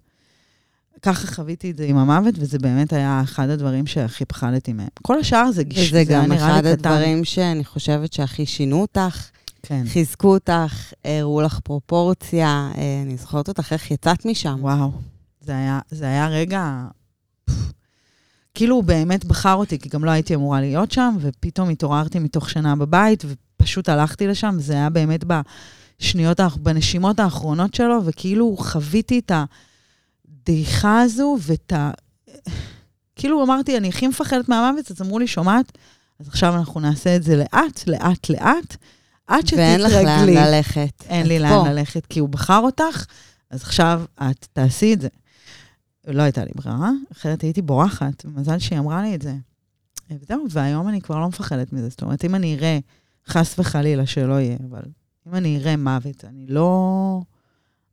ככה 1.02 1.26
חוויתי 1.26 1.70
את 1.70 1.76
זה 1.76 1.84
עם 1.84 1.96
המוות, 1.96 2.34
וזה 2.38 2.58
באמת 2.58 2.92
היה 2.92 3.20
אחד 3.24 3.50
הדברים 3.50 3.86
שהכי 3.86 4.24
פחדתי 4.24 4.72
מהם. 4.72 4.88
כל 5.02 5.18
השאר 5.18 5.50
זה 5.52 5.62
גיש, 5.64 5.88
וזה 5.88 6.04
גם 6.04 6.32
נראה 6.32 6.50
אחד 6.50 6.66
לי 6.66 6.76
קטן. 6.76 6.90
הדברים 6.90 7.24
שאני 7.24 7.64
חושבת 7.64 8.12
שהכי 8.12 8.46
שינו 8.46 8.80
אותך, 8.80 9.30
כן. 9.62 9.84
חיזקו 9.88 10.34
אותך, 10.34 10.92
הראו 11.04 11.40
לך 11.40 11.60
פרופורציה. 11.64 12.70
אה, 12.78 13.02
אני 13.02 13.16
זוכרת 13.16 13.48
אותך 13.48 13.72
איך 13.72 13.90
יצאת 13.90 14.26
משם. 14.26 14.56
וואו, 14.60 14.92
זה 15.40 15.52
היה, 15.52 15.80
זה 15.90 16.04
היה 16.04 16.28
רגע... 16.28 16.84
כאילו 18.54 18.76
הוא 18.76 18.84
באמת 18.84 19.24
בחר 19.24 19.54
אותי, 19.54 19.78
כי 19.78 19.88
גם 19.88 20.04
לא 20.04 20.10
הייתי 20.10 20.34
אמורה 20.34 20.60
להיות 20.60 20.92
שם, 20.92 21.16
ופתאום 21.20 21.68
התעוררתי 21.68 22.18
מתוך 22.18 22.50
שנה 22.50 22.76
בבית, 22.76 23.24
ופשוט 23.24 23.88
הלכתי 23.88 24.26
לשם, 24.26 24.56
זה 24.58 24.72
היה 24.72 24.90
באמת 24.90 25.24
בשניות, 25.24 26.40
בנשימות 26.40 27.20
האחרונות 27.20 27.74
שלו, 27.74 28.00
וכאילו 28.04 28.56
חוויתי 28.58 29.18
את 29.18 29.32
הדעיכה 30.48 31.00
הזו, 31.00 31.36
ואת 31.40 31.72
ה... 31.72 31.90
כאילו 33.16 33.44
אמרתי, 33.44 33.76
אני 33.76 33.88
הכי 33.88 34.08
מפחדת 34.08 34.48
מהמוות, 34.48 34.90
אז 34.90 35.02
אמרו 35.02 35.18
לי, 35.18 35.26
שומעת? 35.26 35.78
אז 36.20 36.28
עכשיו 36.28 36.54
אנחנו 36.54 36.80
נעשה 36.80 37.16
את 37.16 37.22
זה 37.22 37.36
לאט, 37.36 37.86
לאט, 37.86 38.30
לאט, 38.30 38.76
עד 39.26 39.46
שתתרגלי. 39.46 39.66
ואין 39.66 39.80
לך 39.80 39.92
לאן 39.92 40.28
ללכת. 40.28 41.04
אין 41.08 41.26
לי. 41.26 41.38
לאן 41.38 41.66
ללכת, 41.66 42.06
כי 42.06 42.20
הוא 42.20 42.28
בחר 42.28 42.58
אותך, 42.58 43.04
אז 43.50 43.62
עכשיו 43.62 44.02
את 44.16 44.46
תעשי 44.52 44.94
את 44.94 45.00
זה. 45.00 45.08
לא 46.06 46.22
הייתה 46.22 46.44
לי 46.44 46.50
ברירה, 46.54 46.90
אחרת 47.12 47.42
הייתי 47.42 47.62
בורחת, 47.62 48.24
מזל 48.24 48.58
שהיא 48.58 48.78
אמרה 48.78 49.02
לי 49.02 49.14
את 49.14 49.22
זה. 49.22 49.34
וזהו, 50.10 50.46
והיום 50.50 50.88
אני 50.88 51.00
כבר 51.00 51.18
לא 51.18 51.28
מפחדת 51.28 51.72
מזה. 51.72 51.88
זאת 51.88 52.02
אומרת, 52.02 52.24
אם 52.24 52.34
אני 52.34 52.56
אראה, 52.56 52.78
חס 53.28 53.58
וחלילה 53.58 54.06
שלא 54.06 54.40
יהיה, 54.40 54.56
אבל 54.70 54.82
אם 55.28 55.34
אני 55.34 55.58
אראה 55.58 55.76
מוות, 55.76 56.24
אני 56.24 56.46
לא... 56.48 57.20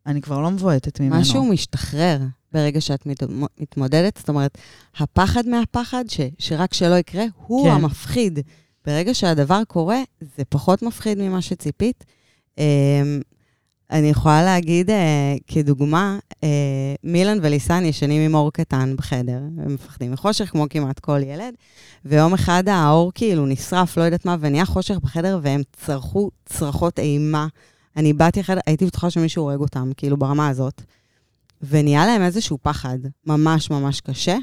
אני 0.05 0.21
כבר 0.21 0.41
לא 0.41 0.51
מבועטת 0.51 0.99
ממנו. 0.99 1.21
משהו 1.21 1.45
משתחרר 1.45 2.19
ברגע 2.53 2.81
שאת 2.81 3.05
מת- 3.05 3.23
מתמודדת. 3.59 4.17
זאת 4.17 4.29
אומרת, 4.29 4.57
הפחד 4.97 5.47
מהפחד, 5.47 6.03
ש, 6.07 6.19
שרק 6.39 6.73
שלא 6.73 6.95
יקרה, 6.95 7.23
הוא 7.47 7.65
כן. 7.65 7.71
המפחיד. 7.71 8.39
ברגע 8.85 9.13
שהדבר 9.13 9.61
קורה, 9.67 10.01
זה 10.37 10.43
פחות 10.49 10.81
מפחיד 10.81 11.17
ממה 11.17 11.41
שציפית. 11.41 12.03
אמ, 12.57 12.63
אני 13.91 14.09
יכולה 14.09 14.43
להגיד, 14.43 14.89
אה, 14.89 15.35
כדוגמה, 15.47 16.19
אה, 16.43 16.49
מילן 17.03 17.37
וליסן 17.41 17.85
ישנים 17.85 18.21
עם 18.21 18.35
אור 18.35 18.51
קטן 18.51 18.95
בחדר, 18.97 19.41
הם 19.57 19.73
מפחדים 19.73 20.11
מחושך, 20.11 20.49
כמו 20.49 20.65
כמעט 20.69 20.99
כל 20.99 21.19
ילד, 21.23 21.53
ויום 22.05 22.33
אחד 22.33 22.63
האור 22.67 23.11
כאילו 23.15 23.45
נשרף, 23.45 23.97
לא 23.97 24.03
יודעת 24.03 24.25
מה, 24.25 24.35
ונהיה 24.39 24.65
חושך 24.65 24.95
בחדר, 25.03 25.39
והם 25.41 25.61
צרחו 25.85 26.29
צרחות 26.45 26.99
אימה. 26.99 27.47
אני 27.97 28.13
באתי 28.13 28.39
לחדר, 28.39 28.59
הייתי 28.67 28.85
בטוחה 28.85 29.09
שמישהו 29.09 29.43
הורג 29.43 29.59
אותם, 29.59 29.91
כאילו 29.97 30.17
ברמה 30.17 30.47
הזאת. 30.47 30.81
ונהיה 31.69 32.05
להם 32.05 32.21
איזשהו 32.21 32.57
פחד 32.61 32.97
ממש 33.25 33.69
ממש 33.69 34.01
קשה, 34.01 34.37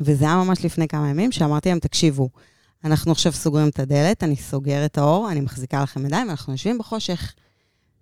וזה 0.00 0.24
היה 0.24 0.36
ממש 0.36 0.64
לפני 0.64 0.88
כמה 0.88 1.08
ימים, 1.08 1.32
שאמרתי 1.32 1.68
להם, 1.68 1.78
תקשיבו, 1.78 2.28
אנחנו 2.84 3.12
עכשיו 3.12 3.32
סוגרים 3.32 3.68
את 3.68 3.78
הדלת, 3.78 4.24
אני 4.24 4.36
סוגר 4.36 4.84
את 4.84 4.98
האור, 4.98 5.30
אני 5.30 5.40
מחזיקה 5.40 5.82
לכם 5.82 6.06
ידיים, 6.06 6.26
ואנחנו 6.28 6.52
יושבים 6.52 6.78
בחושך. 6.78 7.34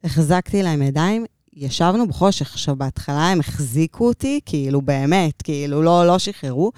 החזקתי 0.04 0.62
להם 0.62 0.82
ידיים, 0.82 1.24
ישבנו 1.52 2.06
בחושך. 2.06 2.52
עכשיו, 2.52 2.76
בהתחלה 2.76 3.28
הם 3.28 3.40
החזיקו 3.40 4.08
אותי, 4.08 4.40
כאילו, 4.46 4.82
באמת, 4.82 5.42
כאילו, 5.42 5.82
לא, 5.82 6.06
לא 6.06 6.18
שחררו, 6.18 6.72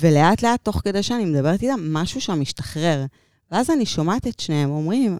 ולאט 0.00 0.42
לאט, 0.42 0.64
תוך 0.64 0.80
כדי 0.84 1.02
שאני 1.02 1.24
מדברת 1.24 1.62
איתם, 1.62 1.92
משהו 1.92 2.20
שם 2.20 2.40
משתחרר. 2.40 3.04
ואז 3.50 3.70
אני 3.70 3.86
שומעת 3.86 4.26
את 4.26 4.40
שניהם 4.40 4.70
אומרים, 4.70 5.18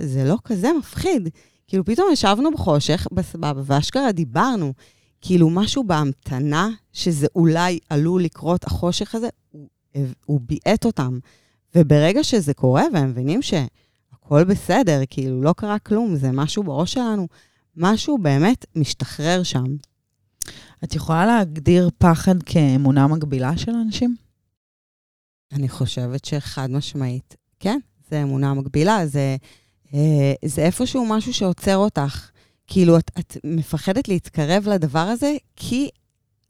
זה 0.00 0.24
לא 0.24 0.36
כזה 0.44 0.70
מפחיד. 0.78 1.28
כאילו, 1.68 1.84
פתאום 1.84 2.12
ישבנו 2.12 2.50
בחושך, 2.50 3.06
בסבבה, 3.12 3.62
ואשכרה 3.64 4.12
דיברנו. 4.12 4.72
כאילו, 5.20 5.50
משהו 5.50 5.84
בהמתנה, 5.84 6.68
שזה 6.92 7.26
אולי 7.34 7.78
עלול 7.90 8.22
לקרות, 8.22 8.64
החושך 8.64 9.14
הזה, 9.14 9.28
הוא, 9.50 9.68
הוא 10.26 10.40
ביעט 10.42 10.84
אותם. 10.84 11.18
וברגע 11.74 12.24
שזה 12.24 12.54
קורה, 12.54 12.84
והם 12.94 13.08
מבינים 13.10 13.42
שהכל 13.42 14.44
בסדר, 14.44 15.00
כאילו, 15.10 15.42
לא 15.42 15.52
קרה 15.52 15.78
כלום, 15.78 16.16
זה 16.16 16.32
משהו 16.32 16.62
בראש 16.62 16.92
שלנו, 16.92 17.28
משהו 17.76 18.18
באמת 18.18 18.66
משתחרר 18.76 19.42
שם. 19.42 19.64
את 20.84 20.94
יכולה 20.94 21.26
להגדיר 21.26 21.90
פחד 21.98 22.42
כאמונה 22.42 23.06
מגבילה 23.06 23.56
של 23.56 23.72
אנשים? 23.74 24.16
אני 25.52 25.68
חושבת 25.68 26.24
שחד 26.24 26.70
משמעית, 26.70 27.36
כן, 27.60 27.78
זה 28.10 28.22
אמונה 28.22 28.54
מגבילה, 28.54 29.06
זה, 29.06 29.36
אה, 29.94 30.32
זה 30.44 30.62
איפשהו 30.62 31.06
משהו 31.06 31.34
שעוצר 31.34 31.76
אותך. 31.76 32.30
כאילו, 32.72 32.98
את, 32.98 33.10
את 33.18 33.36
מפחדת 33.44 34.08
להתקרב 34.08 34.68
לדבר 34.68 34.98
הזה, 34.98 35.36
כי 35.56 35.88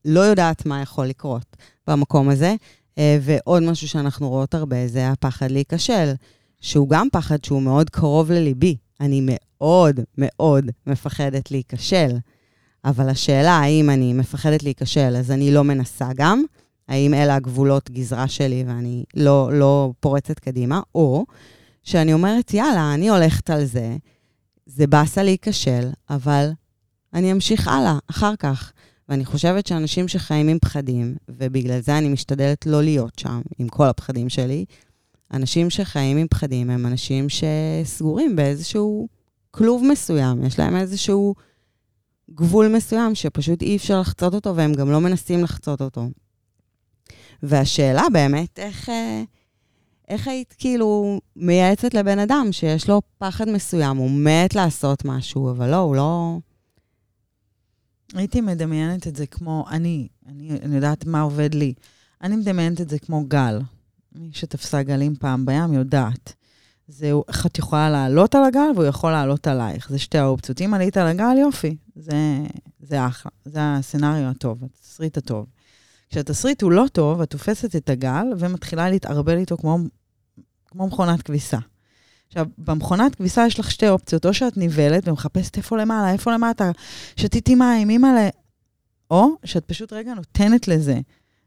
לא 0.05 0.21
יודעת 0.21 0.67
מה 0.67 0.83
יכול 0.83 1.07
לקרות 1.07 1.57
במקום 1.87 2.29
הזה. 2.29 2.55
אה, 2.99 3.19
ועוד 3.21 3.62
משהו 3.62 3.89
שאנחנו 3.89 4.29
רואות 4.29 4.55
הרבה 4.55 4.89
זה 4.89 5.09
הפחד 5.09 5.50
להיכשל, 5.50 6.12
שהוא 6.61 6.89
גם 6.89 7.09
פחד 7.12 7.45
שהוא 7.45 7.62
מאוד 7.62 7.91
קרוב 7.91 8.33
לליבי. 8.33 8.77
אני 9.00 9.21
מאוד 9.25 10.00
מאוד 10.19 10.71
מפחדת 10.87 11.50
להיכשל, 11.50 12.17
אבל 12.85 13.09
השאלה 13.09 13.53
האם 13.53 13.91
אני 13.91 14.12
מפחדת 14.12 14.62
להיכשל, 14.62 15.17
אז 15.17 15.31
אני 15.31 15.55
לא 15.55 15.65
מנסה 15.65 16.09
גם, 16.17 16.43
האם 16.89 17.15
אלה 17.15 17.35
הגבולות 17.35 17.91
גזרה 17.91 18.29
שלי 18.29 18.65
ואני 18.67 19.05
לא, 19.15 19.50
לא 19.53 19.93
פורצת 20.00 20.39
קדימה, 20.39 20.81
או 20.95 21.25
שאני 21.83 22.12
אומרת, 22.12 22.55
יאללה, 22.55 22.95
אני 22.95 23.09
הולכת 23.09 23.50
על 23.50 23.65
זה, 23.65 23.97
זה 24.75 24.87
באסה 24.87 25.23
להיכשל, 25.23 25.89
אבל 26.11 26.50
אני 27.15 27.33
אמשיך 27.33 27.69
הלאה, 27.69 27.99
אחר 28.11 28.37
כך. 28.37 28.73
ואני 29.09 29.25
חושבת 29.25 29.67
שאנשים 29.67 30.09
שחיים 30.09 30.49
עם 30.49 30.59
פחדים, 30.59 31.17
ובגלל 31.29 31.81
זה 31.81 31.99
אני 31.99 32.09
משתדלת 32.09 32.67
לא 32.67 32.83
להיות 32.83 33.19
שם, 33.19 33.41
עם 33.59 33.69
כל 33.69 33.87
הפחדים 33.87 34.29
שלי, 34.29 34.65
אנשים 35.33 35.71
שחיים 35.71 36.17
עם 36.17 36.27
פחדים 36.29 36.71
הם 36.71 36.87
אנשים 36.87 37.27
שסגורים 37.29 38.37
באיזשהו 38.37 39.09
כלוב 39.50 39.85
מסוים, 39.85 40.45
יש 40.45 40.59
להם 40.59 40.77
איזשהו 40.77 41.35
גבול 42.35 42.69
מסוים 42.69 43.15
שפשוט 43.15 43.62
אי 43.62 43.77
אפשר 43.77 44.00
לחצות 44.00 44.35
אותו, 44.35 44.57
והם 44.57 44.73
גם 44.75 44.91
לא 44.91 45.00
מנסים 45.00 45.45
לחצות 45.45 45.83
אותו. 45.83 46.09
והשאלה 47.43 48.03
באמת, 48.12 48.59
איך, 48.59 48.89
אה, 48.89 49.23
איך 50.11 50.29
היית 50.29 50.55
כאילו 50.59 51.21
מייעצת 51.37 51.95
לבן 51.95 52.19
אדם 52.19 52.49
שיש 52.50 52.88
לו 52.88 53.02
פחד 53.19 53.49
מסוים, 53.49 53.97
הוא 53.97 54.11
מת 54.11 54.55
לעשות 54.55 55.05
משהו, 55.05 55.50
אבל 55.50 55.71
לא, 55.71 55.76
הוא 55.76 55.97
לא... 55.97 56.38
הייתי 58.14 58.40
מדמיינת 58.40 59.07
את 59.07 59.17
זה 59.17 59.26
כמו, 59.26 59.64
אני, 59.71 60.09
אני, 60.26 60.50
אני 60.62 60.75
יודעת 60.75 61.07
מה 61.07 61.21
עובד 61.21 61.55
לי. 61.55 61.75
אני 62.23 62.37
מדמיינת 62.37 62.81
את 62.81 62.88
זה 62.88 62.99
כמו 62.99 63.25
גל. 63.29 63.59
מי 64.12 64.31
שתפסה 64.33 64.83
גלים 64.83 65.14
פעם 65.14 65.47
בים 65.47 65.73
יודעת. 65.73 66.33
זה 66.88 67.12
איך 67.29 67.47
את 67.47 67.59
יכולה 67.59 67.90
לעלות 67.90 68.35
על 68.35 68.45
הגל 68.45 68.71
והוא 68.75 68.87
יכול 68.87 69.11
לעלות 69.11 69.47
עלייך. 69.47 69.90
זה 69.90 69.99
שתי 69.99 70.19
האופציות. 70.19 70.61
אם 70.61 70.75
עלית 70.75 70.97
על 70.97 71.07
הגל, 71.07 71.38
יופי, 71.38 71.76
זה, 71.97 72.17
זה 72.81 73.07
אחלה. 73.07 73.33
זה 73.45 73.59
הסצנריו 73.61 74.31
הטוב, 74.31 74.64
התסריט 74.64 75.17
הטוב. 75.17 75.47
כשהתסריט 76.11 76.62
הוא 76.62 76.73
לא 76.73 76.85
טוב, 76.93 77.21
את 77.21 77.31
תופסת 77.31 77.76
את 77.76 77.90
הגל 77.90 78.26
ומתחילה 78.38 78.90
להתערבל 78.90 79.37
איתו 79.37 79.57
כמו, 79.57 79.79
כמו 80.71 80.87
מכונת 80.87 81.23
כביסה. 81.23 81.59
עכשיו, 82.29 82.47
במכונת 82.59 83.15
כביסה 83.15 83.47
יש 83.47 83.61
לך 83.61 83.71
שתי 83.71 83.89
אופציות, 83.89 84.27
או 84.27 84.35
שאת 84.35 84.57
נבלת 84.57 85.09
ומחפשת 85.09 85.57
איפה 85.57 85.77
למעלה, 85.77 86.12
איפה 86.12 86.33
למטה, 86.33 86.71
שתיתי 87.17 87.55
מים, 87.55 87.91
אימא'לה, 87.91 88.29
או 89.11 89.29
שאת 89.45 89.65
פשוט 89.65 89.93
רגע 89.93 90.15
נותנת 90.15 90.69
לזה 90.69 91.00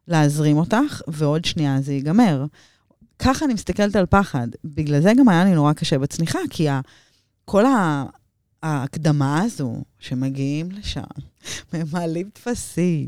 להזרים 0.07 0.57
אותך, 0.57 1.01
ועוד 1.07 1.45
שנייה 1.45 1.81
זה 1.81 1.93
ייגמר. 1.93 2.45
ככה 3.19 3.45
אני 3.45 3.53
מסתכלת 3.53 3.95
על 3.95 4.05
פחד. 4.05 4.47
בגלל 4.63 5.01
זה 5.01 5.11
גם 5.17 5.29
היה 5.29 5.43
לי 5.43 5.53
נורא 5.53 5.73
קשה 5.73 5.99
בצניחה, 5.99 6.39
כי 6.49 6.69
ה, 6.69 6.81
כל 7.45 7.65
ה, 7.65 8.05
ההקדמה 8.63 9.41
הזו, 9.41 9.75
שמגיעים 9.99 10.71
לשם, 10.71 11.01
ממלאים 11.73 12.29
טפסים, 12.33 13.07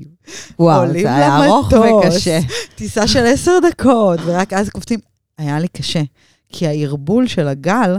וואו, 0.59 0.83
ארוך 1.07 1.73
וקשה. 1.73 2.39
טיסה 2.75 3.07
של 3.07 3.25
עשר 3.25 3.51
דקות, 3.69 4.19
ורק 4.25 4.53
אז 4.53 4.69
קופצים. 4.69 5.14
היה 5.37 5.59
לי 5.59 5.67
קשה, 5.67 6.01
כי 6.49 6.67
הערבול 6.67 7.27
של 7.27 7.47
הגל, 7.47 7.97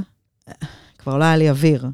כבר 0.99 1.19
לא 1.19 1.25
היה 1.25 1.37
לי 1.37 1.51
אוויר. 1.51 1.87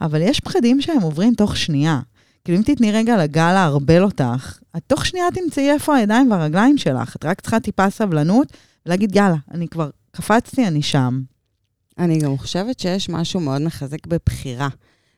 אבל 0.00 0.22
יש 0.22 0.40
פחדים 0.40 0.80
שהם 0.80 1.00
עוברים 1.00 1.34
תוך 1.34 1.56
שנייה. 1.56 2.00
כאילו, 2.44 2.58
אם 2.58 2.62
תתני 2.62 2.92
רגע 2.92 3.16
לגל 3.16 3.52
לערבל 3.52 4.02
אותך, 4.02 4.58
את 4.76 4.82
תוך 4.86 5.06
שנייה 5.06 5.26
תמצאי 5.34 5.70
איפה 5.70 5.96
הידיים 5.96 6.30
והרגליים 6.30 6.78
שלך. 6.78 7.16
את 7.16 7.24
רק 7.24 7.40
צריכה 7.40 7.60
טיפה 7.60 7.90
סבלנות, 7.90 8.52
ולהגיד, 8.86 9.16
יאללה, 9.16 9.36
אני 9.50 9.68
כבר 9.68 9.90
קפצתי, 10.10 10.66
אני 10.66 10.82
שם. 10.82 11.22
אני 11.98 12.18
גם 12.18 12.38
חושבת 12.38 12.80
שיש 12.80 13.08
משהו 13.08 13.40
מאוד 13.40 13.62
מחזק 13.62 14.06
בבחירה. 14.06 14.68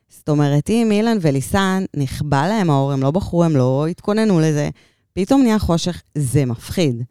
זאת 0.09 0.29
אומרת, 0.29 0.69
אם 0.69 0.89
אילן 0.91 1.17
וליסן, 1.21 1.83
נכבה 1.95 2.47
להם 2.47 2.69
האור, 2.69 2.91
הם 2.91 3.01
לא 3.01 3.11
בחרו, 3.11 3.43
הם 3.43 3.55
לא 3.55 3.87
התכוננו 3.87 4.39
לזה, 4.39 4.69
פתאום 5.13 5.41
נהיה 5.41 5.59
חושך, 5.59 6.01
זה 6.17 6.45
מפחיד. 6.45 7.03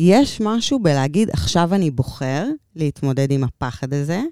יש 0.00 0.40
משהו 0.40 0.78
בלהגיד, 0.78 1.30
עכשיו 1.30 1.74
אני 1.74 1.90
בוחר 1.90 2.46
להתמודד 2.76 3.30
עם 3.30 3.44
הפחד 3.44 3.92
הזה, 3.92 4.22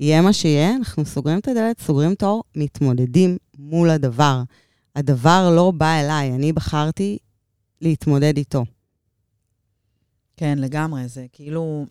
יהיה 0.00 0.22
מה 0.22 0.32
שיהיה, 0.32 0.74
אנחנו 0.76 1.04
סוגרים 1.04 1.38
את 1.38 1.48
הדלת, 1.48 1.80
סוגרים 1.80 2.12
את 2.12 2.22
האור, 2.22 2.44
מתמודדים 2.56 3.36
מול 3.58 3.90
הדבר. 3.90 4.42
הדבר 4.96 5.52
לא 5.56 5.70
בא 5.70 6.00
אליי, 6.00 6.34
אני 6.34 6.52
בחרתי 6.52 7.18
להתמודד 7.80 8.36
איתו. 8.36 8.64
כן, 10.36 10.58
לגמרי, 10.58 11.08
זה 11.08 11.26
כאילו... 11.32 11.86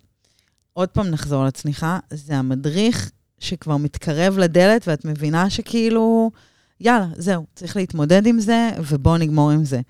עוד 0.73 0.89
פעם 0.89 1.07
נחזור 1.07 1.45
לצניחה, 1.45 1.99
זה 2.09 2.37
המדריך 2.37 3.11
שכבר 3.39 3.77
מתקרב 3.77 4.37
לדלת 4.37 4.87
ואת 4.87 5.05
מבינה 5.05 5.49
שכאילו, 5.49 6.31
יאללה, 6.79 7.07
זהו, 7.15 7.45
צריך 7.55 7.75
להתמודד 7.75 8.25
עם 8.25 8.39
זה 8.39 8.69
ובואו 8.77 9.17
נגמור 9.17 9.51
עם 9.51 9.65
זה. 9.65 9.81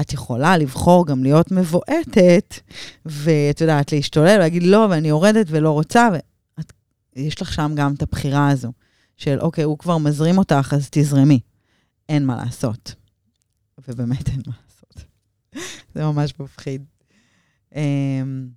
את 0.00 0.12
יכולה 0.12 0.58
לבחור 0.58 1.06
גם 1.06 1.22
להיות 1.22 1.52
מבועטת, 1.52 2.54
ואת 3.06 3.60
יודעת, 3.60 3.92
להשתולל, 3.92 4.38
להגיד 4.38 4.62
לא, 4.62 4.86
ואני 4.90 5.08
יורדת 5.08 5.46
ולא 5.48 5.70
רוצה, 5.70 6.08
ויש 7.16 7.42
לך 7.42 7.52
שם 7.52 7.72
גם 7.74 7.94
את 7.94 8.02
הבחירה 8.02 8.48
הזו, 8.48 8.72
של 9.16 9.38
אוקיי, 9.40 9.64
הוא 9.64 9.78
כבר 9.78 9.98
מזרים 9.98 10.38
אותך, 10.38 10.72
אז 10.76 10.88
תזרמי. 10.90 11.40
אין 12.08 12.26
מה 12.26 12.36
לעשות. 12.36 12.94
ובאמת 13.88 14.28
אין 14.28 14.42
מה 14.46 14.52
לעשות. 14.64 15.04
זה 15.94 16.04
ממש 16.04 16.34
מפחיד. 16.40 16.84
אמ, 17.74 18.48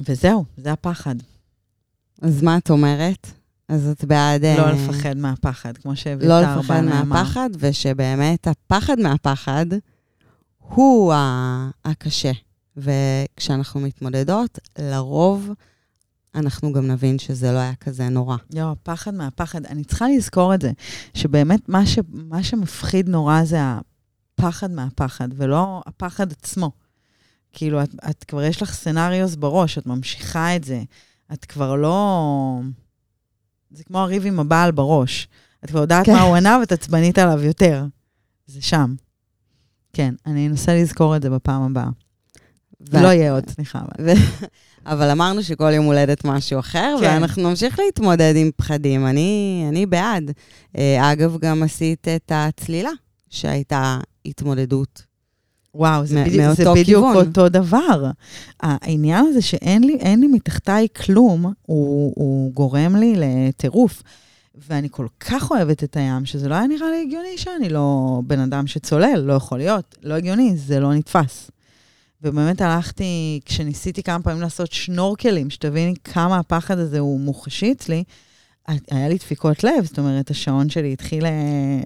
וזהו, 0.00 0.44
זה 0.56 0.72
הפחד. 0.72 1.14
אז 2.22 2.42
מה 2.42 2.58
את 2.58 2.70
אומרת? 2.70 3.26
אז 3.68 3.88
את 3.88 4.04
בעד... 4.04 4.44
לא 4.44 4.48
אה, 4.48 4.72
לפחד 4.72 5.16
מהפחד, 5.16 5.78
כמו 5.78 5.96
שאביתר 5.96 6.28
לא 6.28 6.40
לפחד. 6.40 6.80
מהפחד, 6.80 7.50
ושבאמת 7.58 8.46
הפחד 8.46 9.00
מהפחד 9.00 9.66
הוא 10.58 11.12
ה- 11.12 11.70
הקשה. 11.84 12.32
וכשאנחנו 12.76 13.80
מתמודדות, 13.80 14.58
לרוב 14.78 15.50
אנחנו 16.34 16.72
גם 16.72 16.86
נבין 16.86 17.18
שזה 17.18 17.52
לא 17.52 17.58
היה 17.58 17.74
כזה 17.74 18.08
נורא. 18.08 18.36
לא, 18.54 18.70
הפחד 18.70 19.14
מהפחד. 19.14 19.66
אני 19.66 19.84
צריכה 19.84 20.06
לזכור 20.16 20.54
את 20.54 20.60
זה, 20.60 20.72
שבאמת 21.14 21.68
מה, 21.68 21.86
ש, 21.86 21.98
מה 22.08 22.42
שמפחיד 22.42 23.08
נורא 23.08 23.44
זה 23.44 23.58
הפחד 23.60 24.70
מהפחד, 24.70 25.28
ולא 25.36 25.82
הפחד 25.86 26.32
עצמו. 26.32 26.70
כאילו, 27.52 27.82
את, 27.82 27.94
את 28.10 28.24
כבר 28.24 28.42
יש 28.42 28.62
לך 28.62 28.74
סצנריוס 28.74 29.34
בראש, 29.34 29.78
את 29.78 29.86
ממשיכה 29.86 30.56
את 30.56 30.64
זה. 30.64 30.82
את 31.32 31.44
כבר 31.44 31.74
לא... 31.76 32.60
זה 33.70 33.84
כמו 33.84 33.98
הריב 33.98 34.26
עם 34.26 34.40
הבעל 34.40 34.70
בראש. 34.70 35.28
את 35.64 35.70
כבר 35.70 35.80
יודעת 35.80 36.06
כן. 36.06 36.12
מה 36.12 36.20
הוא 36.20 36.36
ענה 36.36 36.58
ואת 36.60 36.72
עצבנית 36.72 37.18
עליו 37.18 37.42
יותר. 37.42 37.84
זה 38.46 38.62
שם. 38.62 38.94
כן, 39.92 40.14
אני 40.26 40.48
אנסה 40.48 40.74
לזכור 40.74 41.16
את 41.16 41.22
זה 41.22 41.30
בפעם 41.30 41.62
הבאה. 41.62 41.88
ו- 42.90 43.02
לא 43.02 43.08
יהיה 43.08 43.32
עוד, 43.32 43.50
סליחה. 43.50 43.78
אבל. 43.78 44.10
ו- 44.10 44.46
אבל 44.86 45.10
אמרנו 45.10 45.42
שכל 45.42 45.72
יום 45.72 45.86
הולדת 45.86 46.24
משהו 46.24 46.58
אחר, 46.58 46.96
כן. 47.00 47.06
ואנחנו 47.06 47.48
נמשיך 47.50 47.78
להתמודד 47.78 48.32
עם 48.36 48.50
פחדים. 48.56 49.06
אני, 49.06 49.64
אני 49.68 49.86
בעד. 49.86 50.30
אה, 50.78 51.12
אגב, 51.12 51.38
גם 51.40 51.62
עשית 51.62 52.08
את 52.08 52.32
הצלילה, 52.34 52.90
שהייתה 53.30 53.98
התמודדות. 54.26 55.05
וואו, 55.76 56.06
זה, 56.06 56.20
מ- 56.20 56.24
בדיוק, 56.24 56.36
זה 56.56 56.82
בדיוק 56.82 57.04
כיוון. 57.04 57.26
אותו 57.26 57.48
דבר. 57.48 58.10
העניין 58.60 59.26
הזה 59.26 59.42
שאין 59.42 59.84
לי, 59.84 59.98
לי 60.20 60.26
מתחתיי 60.26 60.86
כלום, 61.04 61.42
הוא, 61.62 62.12
הוא 62.16 62.52
גורם 62.52 62.96
לי 62.96 63.14
לטירוף. 63.16 64.02
ואני 64.68 64.88
כל 64.90 65.06
כך 65.20 65.50
אוהבת 65.50 65.84
את 65.84 65.96
הים, 65.96 66.24
שזה 66.26 66.48
לא 66.48 66.54
היה 66.54 66.66
נראה 66.66 66.90
לי 66.90 67.02
הגיוני 67.06 67.36
שאני 67.38 67.68
לא 67.68 67.96
בן 68.26 68.40
אדם 68.40 68.66
שצולל, 68.66 69.20
לא 69.24 69.32
יכול 69.32 69.58
להיות. 69.58 69.94
לא 70.02 70.14
הגיוני, 70.14 70.56
זה 70.56 70.80
לא 70.80 70.94
נתפס. 70.94 71.50
ובאמת 72.22 72.60
הלכתי, 72.60 73.40
כשניסיתי 73.44 74.02
כמה 74.02 74.22
פעמים 74.22 74.42
לעשות 74.42 74.72
שנורקלים, 74.72 75.50
שתביני 75.50 75.94
כמה 76.04 76.38
הפחד 76.38 76.78
הזה 76.78 76.98
הוא 76.98 77.20
מוחשי 77.20 77.72
אצלי, 77.72 78.04
היה 78.90 79.08
לי 79.08 79.14
דפיקות 79.14 79.64
לב, 79.64 79.84
זאת 79.84 79.98
אומרת, 79.98 80.30
השעון 80.30 80.68
שלי 80.68 80.92
התחיל... 80.92 81.26
אה, 81.26 81.30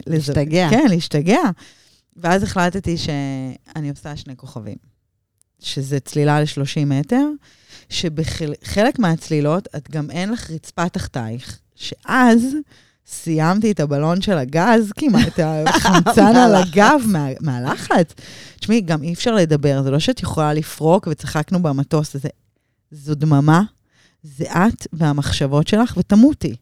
לז- 0.06 0.10
להשתגע. 0.12 0.66
כן, 0.70 0.86
להשתגע. 0.90 1.40
ואז 2.16 2.42
החלטתי 2.42 2.96
שאני 2.96 3.90
עושה 3.90 4.16
שני 4.16 4.36
כוכבים, 4.36 4.76
שזה 5.60 6.00
צלילה 6.00 6.40
ל-30 6.40 6.84
מטר, 6.86 7.26
שבחלק 7.88 8.98
מהצלילות 8.98 9.68
את 9.76 9.90
גם 9.90 10.10
אין 10.10 10.32
לך 10.32 10.50
רצפה 10.50 10.88
תחתייך, 10.88 11.58
שאז 11.74 12.56
סיימתי 13.06 13.70
את 13.70 13.80
הבלון 13.80 14.22
של 14.22 14.38
הגז, 14.38 14.92
כמעט 14.96 15.38
החמצן 15.66 16.36
על 16.36 16.54
הגב 16.54 17.00
מה, 17.06 17.26
מהלחץ. 17.40 18.14
תשמעי, 18.60 18.80
גם 18.80 19.02
אי 19.02 19.12
אפשר 19.12 19.34
לדבר, 19.34 19.82
זה 19.82 19.90
לא 19.90 19.98
שאת 19.98 20.22
יכולה 20.22 20.54
לפרוק 20.54 21.08
וצחקנו 21.10 21.62
במטוס, 21.62 22.16
זה, 22.16 22.28
זו 22.90 23.14
דממה, 23.14 23.62
זה 24.22 24.44
את 24.44 24.86
והמחשבות 24.92 25.68
שלך, 25.68 25.94
ותמותי. 25.96 26.56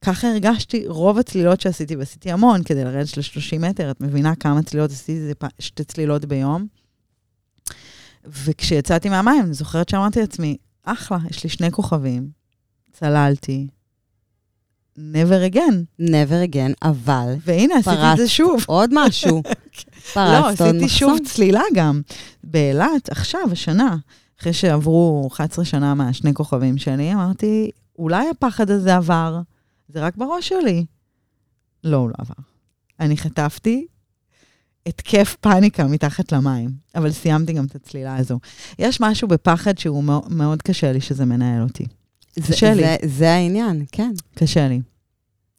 ככה 0.00 0.28
הרגשתי 0.28 0.86
רוב 0.86 1.18
הצלילות 1.18 1.60
שעשיתי, 1.60 1.96
ועשיתי 1.96 2.32
המון 2.32 2.62
כדי 2.62 2.84
לרדת 2.84 3.16
ל-30 3.16 3.58
מטר, 3.58 3.90
את 3.90 4.00
מבינה 4.00 4.34
כמה 4.34 4.62
צלילות 4.62 4.90
עשיתי, 4.90 5.20
זה 5.20 5.32
שתי 5.58 5.84
צלילות 5.84 6.24
ביום. 6.24 6.66
וכשיצאתי 8.24 9.08
מהמים, 9.08 9.44
אני 9.44 9.54
זוכרת 9.54 9.88
שאמרתי 9.88 10.20
לעצמי, 10.20 10.56
אחלה, 10.82 11.18
יש 11.30 11.44
לי 11.44 11.50
שני 11.50 11.70
כוכבים, 11.70 12.28
צללתי, 12.92 13.66
never 14.98 15.52
again. 15.54 16.00
never 16.00 16.52
again, 16.52 16.72
אבל 16.82 17.34
והנה, 17.44 17.74
עשיתי 17.76 18.12
את 18.12 18.16
זה 18.16 18.28
שוב. 18.28 18.64
עוד 18.66 18.90
משהו. 18.92 19.42
לא, 20.16 20.42
פרצת 20.42 20.60
עוד 20.60 20.70
עשיתי 20.76 20.88
שוב. 20.88 21.18
צלילה 21.24 21.62
גם. 21.74 22.00
באילת, 22.44 23.08
עכשיו, 23.10 23.40
השנה, 23.52 23.96
אחרי 24.40 24.52
שעברו 24.52 25.28
11 25.32 25.64
שנה 25.64 25.94
מהשני 25.94 26.34
כוכבים 26.34 26.78
שלי, 26.78 27.14
אמרתי, 27.14 27.70
אולי 27.98 28.28
הפחד 28.28 28.70
הזה 28.70 28.96
עבר, 28.96 29.40
זה 29.88 30.00
רק 30.00 30.16
בראש 30.16 30.48
שלי. 30.48 30.84
לא, 31.84 31.96
הוא 31.96 32.08
לא 32.08 32.14
עבר. 32.18 32.34
אני 33.00 33.16
חטפתי 33.16 33.86
התקף 34.86 35.36
פאניקה 35.40 35.84
מתחת 35.84 36.32
למים, 36.32 36.70
אבל 36.94 37.12
סיימתי 37.12 37.52
גם 37.52 37.64
את 37.64 37.74
הצלילה 37.74 38.16
הזו. 38.16 38.38
יש 38.78 39.00
משהו 39.00 39.28
בפחד 39.28 39.78
שהוא 39.78 40.04
מאו- 40.04 40.22
מאוד 40.30 40.62
קשה 40.62 40.92
לי 40.92 41.00
שזה 41.00 41.24
מנהל 41.24 41.62
אותי. 41.62 41.84
זה- 42.36 42.52
קשה 42.52 42.74
לי. 42.74 42.82
זה- 42.82 42.96
זה 43.04 43.30
העניין, 43.30 43.84
כן. 43.92 44.12
קשה 44.34 44.68
לי. 44.68 44.80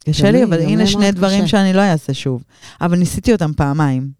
קשה 0.09 0.31
לי, 0.31 0.43
אבל 0.43 0.59
הנה 0.61 0.75
מאוד 0.75 0.87
שני 0.87 1.11
דברים 1.11 1.39
קשה. 1.43 1.47
שאני 1.47 1.73
לא 1.73 1.81
אעשה 1.81 2.13
שוב. 2.13 2.43
אבל 2.81 2.97
ניסיתי 2.97 3.31
אותם 3.33 3.51
פעמיים. 3.53 4.11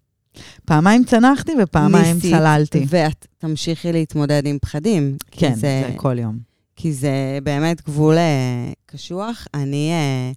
פעמיים 0.65 1.03
צנחתי 1.03 1.51
ופעמיים 1.63 2.15
ניסית, 2.15 2.33
צללתי. 2.35 2.85
ואת 2.89 3.27
תמשיכי 3.37 3.91
להתמודד 3.91 4.41
עם 4.45 4.57
פחדים. 4.61 5.17
כן, 5.31 5.53
זה, 5.55 5.59
זה 5.61 5.93
כל 5.97 6.19
יום. 6.19 6.39
כי 6.77 6.93
זה 6.93 7.39
באמת 7.43 7.81
גבול 7.85 8.17
אה, 8.17 8.71
קשוח. 8.85 9.47
אני, 9.53 9.91
אה, 9.91 10.31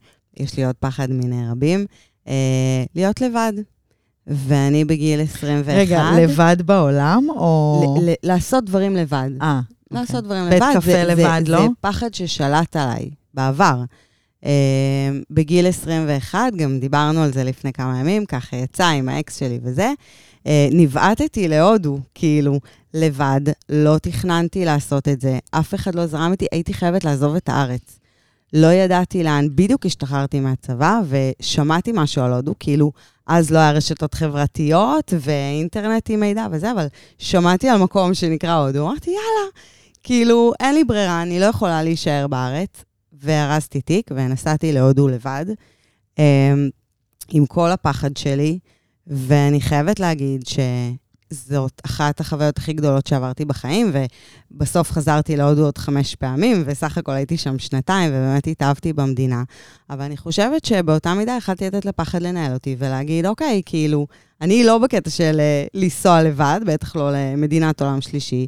יש 0.44 0.57
לי 0.57 0.64
עוד 0.64 0.74
פחד 0.81 1.11
מיני 1.11 1.50
רבים, 1.50 1.87
אה, 2.29 2.35
להיות 2.94 3.20
לבד. 3.20 3.53
ואני 4.26 4.85
בגיל 4.85 5.20
21. 5.20 5.68
רגע, 5.76 6.03
לבד 6.18 6.57
בעולם, 6.64 7.26
או... 7.37 7.85
ל- 8.03 8.11
ל- 8.11 8.14
לעשות 8.22 8.64
דברים 8.64 8.96
לבד. 8.96 9.31
אה, 9.42 9.61
לעשות 9.90 10.24
דברים 10.24 10.44
בית 10.50 10.62
לבד. 10.62 10.70
קפה 10.74 10.81
זה- 10.90 11.05
לבד, 11.05 11.42
זה, 11.46 11.53
לא? 11.53 11.59
זה 11.61 11.66
פחד 11.81 12.14
ששלט 12.14 12.76
עליי 12.76 13.11
בעבר. 13.35 13.83
Uh, 14.40 14.46
בגיל 15.31 15.66
21, 15.66 16.38
גם 16.57 16.79
דיברנו 16.81 17.22
על 17.22 17.33
זה 17.33 17.44
לפני 17.44 17.72
כמה 17.72 17.98
ימים, 18.00 18.24
ככה 18.26 18.57
יצא 18.57 18.87
עם 18.87 19.09
האקס 19.09 19.38
שלי 19.38 19.59
וזה. 19.62 19.92
Uh, 19.92 20.30
נבעטתי 20.72 21.48
להודו, 21.48 21.98
כאילו, 22.14 22.61
לבד, 22.94 23.40
לא 23.68 23.98
תכננתי 23.98 24.64
לעשות 24.64 25.09
את 25.09 25.20
זה, 25.20 25.38
אף 25.50 25.74
אחד 25.74 25.94
לא 25.94 26.07
זרם 26.07 26.33
איתי, 26.33 26.46
הייתי 26.53 26.74
חייבת 26.74 27.05
לעזוב 27.05 27.35
את 27.35 27.48
הארץ. 27.48 27.98
לא 28.53 28.66
ידעתי 28.66 29.22
לאן, 29.22 29.48
בדיוק 29.55 29.87
השתחררתי 29.87 30.40
מהצבא, 30.40 31.00
ושמעתי 31.09 31.90
משהו 31.94 32.22
על 32.22 32.33
הודו, 32.33 32.55
כאילו, 32.61 32.92
אז 33.26 33.50
לא 33.50 33.59
היה 33.59 33.72
רשתות 33.72 34.14
חברתיות 34.14 35.12
ואינטרנט 35.20 36.11
עם 36.11 36.20
מידע 36.20 36.46
וזה, 36.53 36.72
אבל 36.72 36.87
שמעתי 37.18 37.68
על 37.68 37.79
מקום 37.79 38.14
שנקרא 38.14 38.55
הודו, 38.55 38.88
אמרתי, 38.88 39.11
יאללה, 39.11 39.50
כאילו, 40.03 40.53
אין 40.61 40.74
לי 40.74 40.85
ברירה, 40.85 41.22
אני 41.22 41.40
לא 41.40 41.44
יכולה 41.44 41.83
להישאר 41.83 42.26
בארץ. 42.26 42.85
והרסתי 43.22 43.81
תיק 43.81 44.11
ונסעתי 44.14 44.72
להודו 44.72 45.09
לבד, 45.09 45.44
אמ, 46.18 46.70
עם 47.31 47.46
כל 47.46 47.70
הפחד 47.70 48.16
שלי, 48.16 48.59
ואני 49.11 49.61
חייבת 49.61 50.01
להגיד 50.01 50.44
שזאת 51.33 51.81
אחת 51.87 52.20
החוויות 52.20 52.59
הכי 52.59 52.73
גדולות 52.73 53.07
שעברתי 53.07 53.44
בחיים, 53.44 53.92
ובסוף 54.53 54.90
חזרתי 54.90 55.37
להודו 55.37 55.64
עוד 55.64 55.79
חמש 55.79 56.14
פעמים, 56.14 56.62
וסך 56.66 56.99
הכל 56.99 57.12
הייתי 57.12 57.37
שם 57.37 57.59
שנתיים, 57.59 58.11
ובאמת 58.11 58.46
התאהבתי 58.46 58.92
במדינה. 58.92 59.42
אבל 59.90 60.03
אני 60.03 60.16
חושבת 60.16 60.64
שבאותה 60.64 61.14
מידה 61.14 61.37
יכלתי 61.38 61.66
לתת 61.66 61.85
לפחד 61.85 62.23
לנהל 62.23 62.53
אותי, 62.53 62.77
ולהגיד, 62.79 63.27
אוקיי, 63.27 63.62
כאילו, 63.66 64.07
אני 64.40 64.64
לא 64.64 64.79
בקטע 64.79 65.11
של 65.11 65.40
אה, 65.40 65.64
לנסוע 65.75 66.23
לבד, 66.23 66.61
בטח 66.66 66.96
לא 66.96 67.11
למדינת 67.12 67.83
עולם 67.83 68.01
שלישי. 68.01 68.46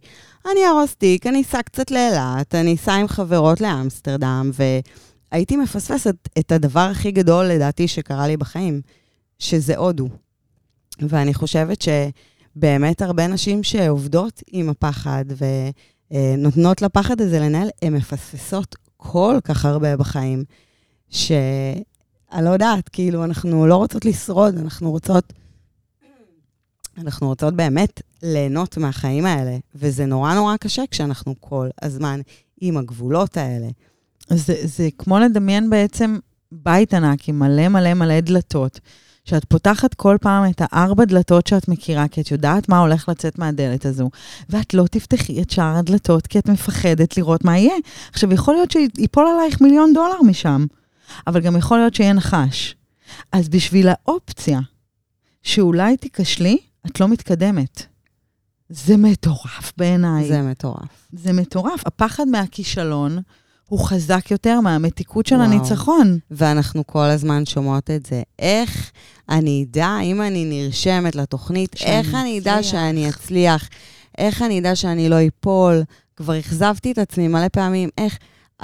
אני 0.53 0.61
ארוס 0.69 0.95
תיק, 0.95 1.27
אני 1.27 1.43
אסע 1.43 1.63
קצת 1.63 1.91
לאילת, 1.91 2.55
אני 2.55 2.75
אסע 2.75 2.95
עם 2.95 3.09
חברות 3.09 3.61
לאמסטרדם, 3.61 4.51
והייתי 5.33 5.57
מפספסת 5.57 6.17
את 6.39 6.53
הדבר 6.53 6.89
הכי 6.91 7.11
גדול, 7.11 7.45
לדעתי, 7.45 7.89
שקרה 7.89 8.27
לי 8.27 8.37
בחיים, 8.37 8.81
שזה 9.39 9.77
הודו. 9.77 10.09
ואני 11.01 11.35
חושבת 11.35 11.83
שבאמת 11.83 13.03
הרבה 13.03 13.27
נשים 13.27 13.63
שעובדות 13.63 14.43
עם 14.51 14.69
הפחד 14.69 15.25
ונותנות 16.11 16.83
לפחד 16.83 17.21
הזה 17.21 17.41
לנהל, 17.41 17.69
הן 17.83 17.95
מפספסות 17.95 18.77
כל 18.97 19.39
כך 19.45 19.65
הרבה 19.65 19.97
בחיים, 19.97 20.45
שאני 21.09 21.83
לא 22.43 22.51
יודעת, 22.51 22.89
כאילו, 22.89 23.25
אנחנו 23.25 23.67
לא 23.67 23.77
רוצות 23.77 24.05
לשרוד, 24.05 24.59
אנחנו 24.59 24.91
רוצות... 24.91 25.33
אנחנו 26.99 27.29
רוצות 27.29 27.55
באמת 27.55 28.03
ליהנות 28.23 28.77
מהחיים 28.77 29.27
האלה, 29.27 29.57
וזה 29.75 30.07
נורא 30.07 30.35
נורא 30.35 30.57
קשה 30.57 30.83
כשאנחנו 30.91 31.35
כל 31.41 31.69
הזמן 31.83 32.21
עם 32.61 32.77
הגבולות 32.77 33.37
האלה. 33.37 33.69
זה, 34.29 34.55
זה 34.65 34.89
כמו 34.99 35.19
לדמיין 35.19 35.71
בעצם 35.71 36.19
בית 36.53 36.95
ענק 36.95 37.29
עם 37.29 37.39
מלא 37.39 37.69
מלא 37.69 37.95
מלא 37.95 38.21
דלתות, 38.21 38.81
שאת 39.25 39.45
פותחת 39.45 39.95
כל 39.95 40.17
פעם 40.21 40.51
את 40.51 40.63
הארבע 40.65 41.05
דלתות 41.05 41.47
שאת 41.47 41.69
מכירה, 41.69 42.09
כי 42.09 42.21
את 42.21 42.31
יודעת 42.31 42.69
מה 42.69 42.79
הולך 42.79 43.09
לצאת 43.09 43.39
מהדלת 43.39 43.87
הזו, 43.87 44.11
ואת 44.51 44.75
לא 44.75 44.85
תפתחי 44.91 45.43
את 45.43 45.51
שאר 45.51 45.77
הדלתות, 45.77 46.27
כי 46.27 46.39
את 46.39 46.49
מפחדת 46.49 47.17
לראות 47.17 47.45
מה 47.45 47.59
יהיה. 47.59 47.75
עכשיו, 48.13 48.33
יכול 48.33 48.55
להיות 48.55 48.71
שיפול 48.71 49.27
עלייך 49.27 49.61
מיליון 49.61 49.93
דולר 49.95 50.23
משם, 50.23 50.67
אבל 51.27 51.41
גם 51.41 51.57
יכול 51.57 51.79
להיות 51.79 51.95
שיהיה 51.95 52.13
נחש. 52.13 52.77
אז 53.33 53.49
בשביל 53.49 53.89
האופציה 53.89 54.61
שאולי 55.43 55.97
תיכשלי, 55.97 56.59
את 56.87 57.01
לא 57.01 57.09
מתקדמת. 57.09 57.87
זה 58.69 58.97
מטורף 58.97 59.73
בעיניי. 59.77 60.29
זה 60.29 60.43
מטורף. 60.43 61.09
זה 61.13 61.33
מטורף. 61.33 61.87
הפחד 61.87 62.25
מהכישלון 62.29 63.19
הוא 63.73 63.81
חזק 63.81 64.31
יותר 64.31 64.61
מהמתיקות 64.61 65.27
של 65.27 65.35
וואו. 65.35 65.47
הניצחון. 65.47 66.19
ואנחנו 66.31 66.87
כל 66.87 67.05
הזמן 67.05 67.47
שומעות 67.47 67.91
את 67.91 68.07
זה. 68.07 68.23
איך 68.39 68.91
אני 69.29 69.67
אדע, 69.71 69.99
אם 70.03 70.23
אני 70.23 70.45
נרשמת 70.45 71.17
לתוכנית, 71.17 71.77
איך 71.85 72.15
אני 72.15 72.39
אדע. 72.39 72.63
שאני 72.63 73.09
אצליח? 73.09 73.69
איך 74.19 74.43
אני 74.43 74.61
אדע 74.61 74.77
שאני 74.77 75.09
לא 75.09 75.17
אפול? 75.27 75.83
כבר 76.17 76.39
אכזבתי 76.39 76.93
את 76.93 76.99
עצמי 76.99 77.29
מלא 77.29 77.49
פעמים. 77.49 77.89
איך? 77.99 78.19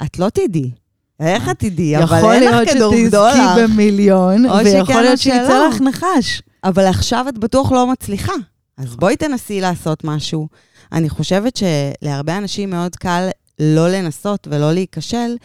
את 0.05 0.19
לא 0.19 0.29
תדעי. 0.29 0.71
איך 1.19 1.49
את 1.49 1.59
תדעי? 1.59 1.97
אבל 1.97 2.17
יכול 2.17 2.33
אין 2.33 2.43
להיות 2.43 2.67
לך 2.67 2.73
כדור 2.73 2.93
שתזכי 2.93 3.07
בדולר. 3.07 3.55
במיליון, 3.63 4.45
או 4.45 4.55
ויכול 4.57 4.85
שכן 4.85 4.95
או 4.95 5.01
להיות 5.01 5.19
שיצא. 5.19 5.67
לך 5.69 5.81
נחש. 5.81 6.41
אבל 6.63 6.85
עכשיו 6.85 7.25
את 7.29 7.37
בטוח 7.37 7.71
לא 7.71 7.87
מצליחה. 7.87 8.33
אז 8.77 8.95
בואי 8.95 9.15
תנסי 9.15 9.61
לעשות 9.61 10.03
משהו. 10.03 10.47
אני 10.91 11.09
חושבת 11.09 11.59
שלהרבה 12.01 12.37
אנשים 12.37 12.69
מאוד 12.69 12.95
קל 12.95 13.29
לא 13.59 13.89
לנסות 13.89 14.47
ולא 14.51 14.73
להיכשל, 14.73 15.35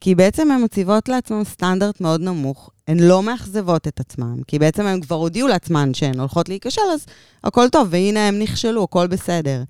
כי 0.00 0.14
בעצם 0.14 0.50
הן 0.50 0.64
מציבות 0.64 1.08
לעצמן 1.08 1.44
סטנדרט 1.44 2.00
מאוד 2.00 2.20
נמוך. 2.20 2.70
הן 2.88 2.98
לא 3.00 3.22
מאכזבות 3.22 3.88
את 3.88 4.00
עצמן, 4.00 4.34
כי 4.46 4.58
בעצם 4.58 4.86
הן 4.86 5.00
כבר 5.00 5.16
הודיעו 5.16 5.48
לעצמן 5.48 5.94
שהן 5.94 6.20
הולכות 6.20 6.48
להיכשל, 6.48 6.80
אז 6.94 7.06
הכל 7.44 7.68
טוב, 7.68 7.88
והנה 7.90 8.28
הם 8.28 8.38
נכשלו, 8.38 8.84
הכל 8.84 9.06
בסדר. 9.06 9.62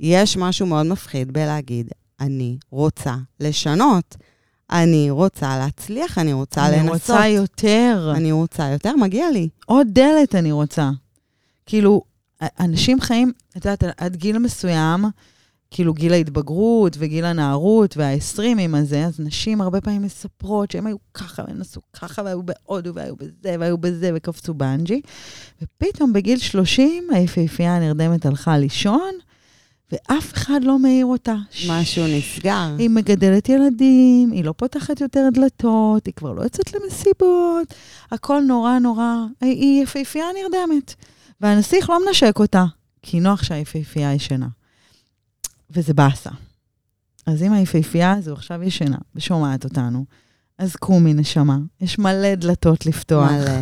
יש 0.00 0.36
משהו 0.36 0.66
מאוד 0.66 0.86
מפחיד 0.86 1.32
בלהגיד, 1.32 1.88
אני 2.20 2.56
רוצה 2.70 3.14
לשנות. 3.40 4.16
אני 4.72 5.10
רוצה 5.10 5.58
להצליח, 5.58 6.18
אני 6.18 6.32
רוצה 6.32 6.66
אני 6.66 6.76
לנסות. 6.76 6.92
רוצה 6.92 7.26
יותר. 7.26 8.12
אני 8.16 8.32
רוצה 8.32 8.68
יותר, 8.68 8.96
מגיע 8.96 9.30
לי. 9.30 9.48
עוד 9.66 9.86
דלת 9.90 10.34
אני 10.34 10.52
רוצה. 10.52 10.90
כאילו, 11.66 12.02
אנשים 12.60 13.00
חיים, 13.00 13.32
את 13.56 13.64
יודעת, 13.64 13.84
עד 13.96 14.16
גיל 14.16 14.38
מסוים, 14.38 15.04
כאילו 15.70 15.94
גיל 15.94 16.12
ההתבגרות 16.12 16.96
וגיל 16.98 17.24
הנערות 17.24 17.96
וה-20 17.96 18.42
עם 18.58 18.74
הזה, 18.74 19.04
אז 19.06 19.20
נשים 19.20 19.60
הרבה 19.60 19.80
פעמים 19.80 20.02
מספרות 20.02 20.70
שהם 20.70 20.86
היו 20.86 20.96
ככה, 21.14 21.42
והם 21.48 21.58
נסעו 21.58 21.82
ככה, 21.92 22.22
והיו 22.24 22.42
בהודו, 22.42 22.94
והיו 22.94 23.16
בזה, 23.16 23.56
והיו 23.60 23.78
בזה, 23.78 24.10
וקפצו 24.14 24.54
באנג'י. 24.54 25.00
ופתאום 25.62 26.12
בגיל 26.12 26.38
30, 26.38 27.04
היפהפייה 27.10 27.76
הנרדמת 27.76 28.26
הלכה 28.26 28.58
לישון, 28.58 29.10
ואף 29.92 30.32
אחד 30.32 30.64
לא 30.64 30.78
מעיר 30.78 31.06
אותה. 31.06 31.34
משהו 31.68 32.04
נסגר. 32.06 32.74
היא 32.78 32.90
מגדלת 32.90 33.48
ילדים, 33.48 34.30
היא 34.32 34.44
לא 34.44 34.52
פותחת 34.56 35.00
יותר 35.00 35.28
דלתות, 35.32 36.06
היא 36.06 36.14
כבר 36.14 36.32
לא 36.32 36.42
יוצאת 36.42 36.74
למסיבות, 36.74 37.74
הכל 38.10 38.42
נורא 38.48 38.78
נורא, 38.78 39.14
היא 39.40 39.82
יפהפייה 39.82 40.26
נרדמת. 40.42 40.94
והנסיך 41.40 41.90
לא 41.90 42.06
מנשק 42.06 42.38
אותה, 42.38 42.64
כי 43.02 43.20
נוח 43.20 43.42
שהיפהפייה 43.42 44.14
ישנה. 44.14 44.46
וזה 45.70 45.94
באסה. 45.94 46.30
אז 47.26 47.42
אם 47.42 47.52
היפהפייה 47.52 48.12
הזו 48.12 48.32
עכשיו 48.32 48.62
ישנה 48.62 48.98
ושומעת 49.14 49.64
אותנו, 49.64 50.04
אז 50.58 50.76
קומי, 50.76 51.14
נשמה. 51.14 51.58
יש 51.80 51.98
מלא 51.98 52.34
דלתות 52.34 52.86
לפתוח. 52.86 53.30
מלא. 53.30 53.52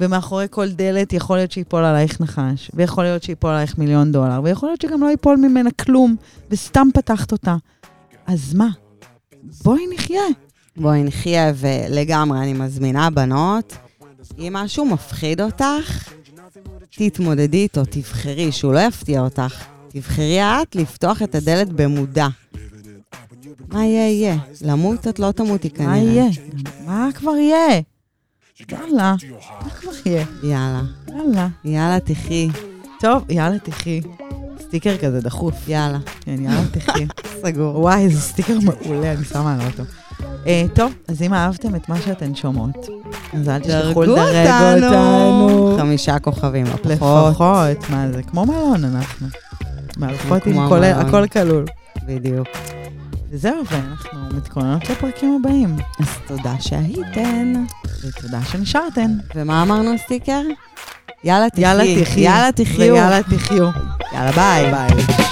ומאחורי 0.00 0.46
כל 0.50 0.70
דלת 0.70 1.12
יכול 1.12 1.36
להיות 1.36 1.52
שיפול 1.52 1.84
עלייך 1.84 2.20
נחש, 2.20 2.70
ויכול 2.74 3.04
להיות 3.04 3.22
שיפול 3.22 3.50
עלייך 3.50 3.78
מיליון 3.78 4.12
דולר, 4.12 4.40
ויכול 4.44 4.68
להיות 4.68 4.80
שגם 4.80 5.00
לא 5.00 5.06
ייפול 5.06 5.36
ממנה 5.36 5.70
כלום, 5.70 6.16
וסתם 6.50 6.88
פתחת 6.94 7.32
אותה. 7.32 7.56
אז 8.26 8.54
מה? 8.54 8.68
בואי 9.64 9.82
נחיה. 9.94 10.22
בואי 10.76 11.04
נחיה, 11.04 11.52
ולגמרי, 11.56 12.38
אני 12.38 12.52
מזמינה 12.52 13.10
בנות, 13.10 13.76
אם 14.38 14.52
משהו 14.56 14.84
מפחיד 14.84 15.40
אותך, 15.40 16.12
תתמודדי 16.90 17.62
איתו, 17.62 17.84
תבחרי, 17.84 18.52
שהוא 18.52 18.72
לא 18.72 18.78
יפתיע 18.78 19.20
אותך. 19.20 19.71
תבחרי 19.92 20.42
את 20.42 20.76
לפתוח 20.76 21.22
את 21.22 21.34
הדלת 21.34 21.68
במודע. 21.68 22.26
מה 23.68 23.84
יהיה, 23.84 24.08
יהיה. 24.08 24.36
למות 24.62 25.08
את 25.08 25.18
לא 25.18 25.30
תמותי 25.32 25.70
כנראה. 25.70 25.90
מה 25.90 25.98
יהיה? 25.98 26.26
מה 26.86 27.08
כבר 27.14 27.36
יהיה? 27.36 27.80
יאללה, 28.70 29.14
מה 29.64 29.70
כבר 29.70 29.90
יהיה? 30.06 30.24
יאללה. 30.42 30.82
יאללה. 31.08 31.48
יאללה, 31.64 32.00
תחי. 32.00 32.48
טוב, 33.00 33.30
יאללה, 33.30 33.58
תחי. 33.58 34.00
סטיקר 34.60 34.96
כזה 34.96 35.20
דחוף. 35.20 35.68
יאללה. 35.68 35.98
כן, 36.20 36.44
יאללה, 36.44 36.64
תחי. 36.72 37.06
סגור. 37.42 37.78
וואי, 37.80 38.04
איזה 38.04 38.20
סטיקר 38.20 38.58
מעולה, 38.64 39.12
אני 39.12 39.24
שמה 39.24 39.54
על 39.54 39.60
האוטו. 39.60 39.82
אה, 40.46 40.64
טוב, 40.74 40.92
אז 41.08 41.22
אם 41.22 41.34
אהבתם 41.34 41.74
את 41.74 41.88
מה 41.88 42.00
שאתן 42.00 42.34
שומעות, 42.34 42.88
אז 43.32 43.48
אל 43.48 43.58
תשכחו 43.58 44.02
לדרג 44.02 44.82
אותנו. 44.84 45.76
חמישה 45.78 46.18
כוכבים, 46.18 46.66
לפחות. 46.66 47.28
לפחות, 47.30 47.90
מה 47.90 48.12
זה, 48.12 48.22
כמו 48.22 48.46
מלון 48.46 48.84
אנחנו. 48.84 49.26
מארחות 49.96 50.46
עם 50.46 50.68
כל-. 50.68 50.84
הכל 50.84 51.26
כלול. 51.26 51.64
בדיוק. 52.06 52.48
וזהו, 53.30 53.62
ואנחנו 53.70 54.36
מתכוננות 54.36 54.90
לפרקים 54.90 55.40
הבאים. 55.40 55.76
אז 56.00 56.06
תודה 56.26 56.54
שהייתן. 56.60 57.64
ותודה 58.04 58.42
שנשארתן. 58.44 59.10
ומה 59.34 59.62
אמרנו 59.62 59.98
סטיקר? 59.98 60.42
יאללה, 61.24 61.50
תחי. 61.50 61.60
יאללה, 61.60 61.84
תחי. 62.04 62.20
יאללה, 62.20 62.52
תחיו. 62.52 62.94
ויאללה, 62.94 63.22
תחיו. 63.22 63.68
יאללה, 64.12 64.32
ביי. 64.32 64.70
ביי. 64.70 65.28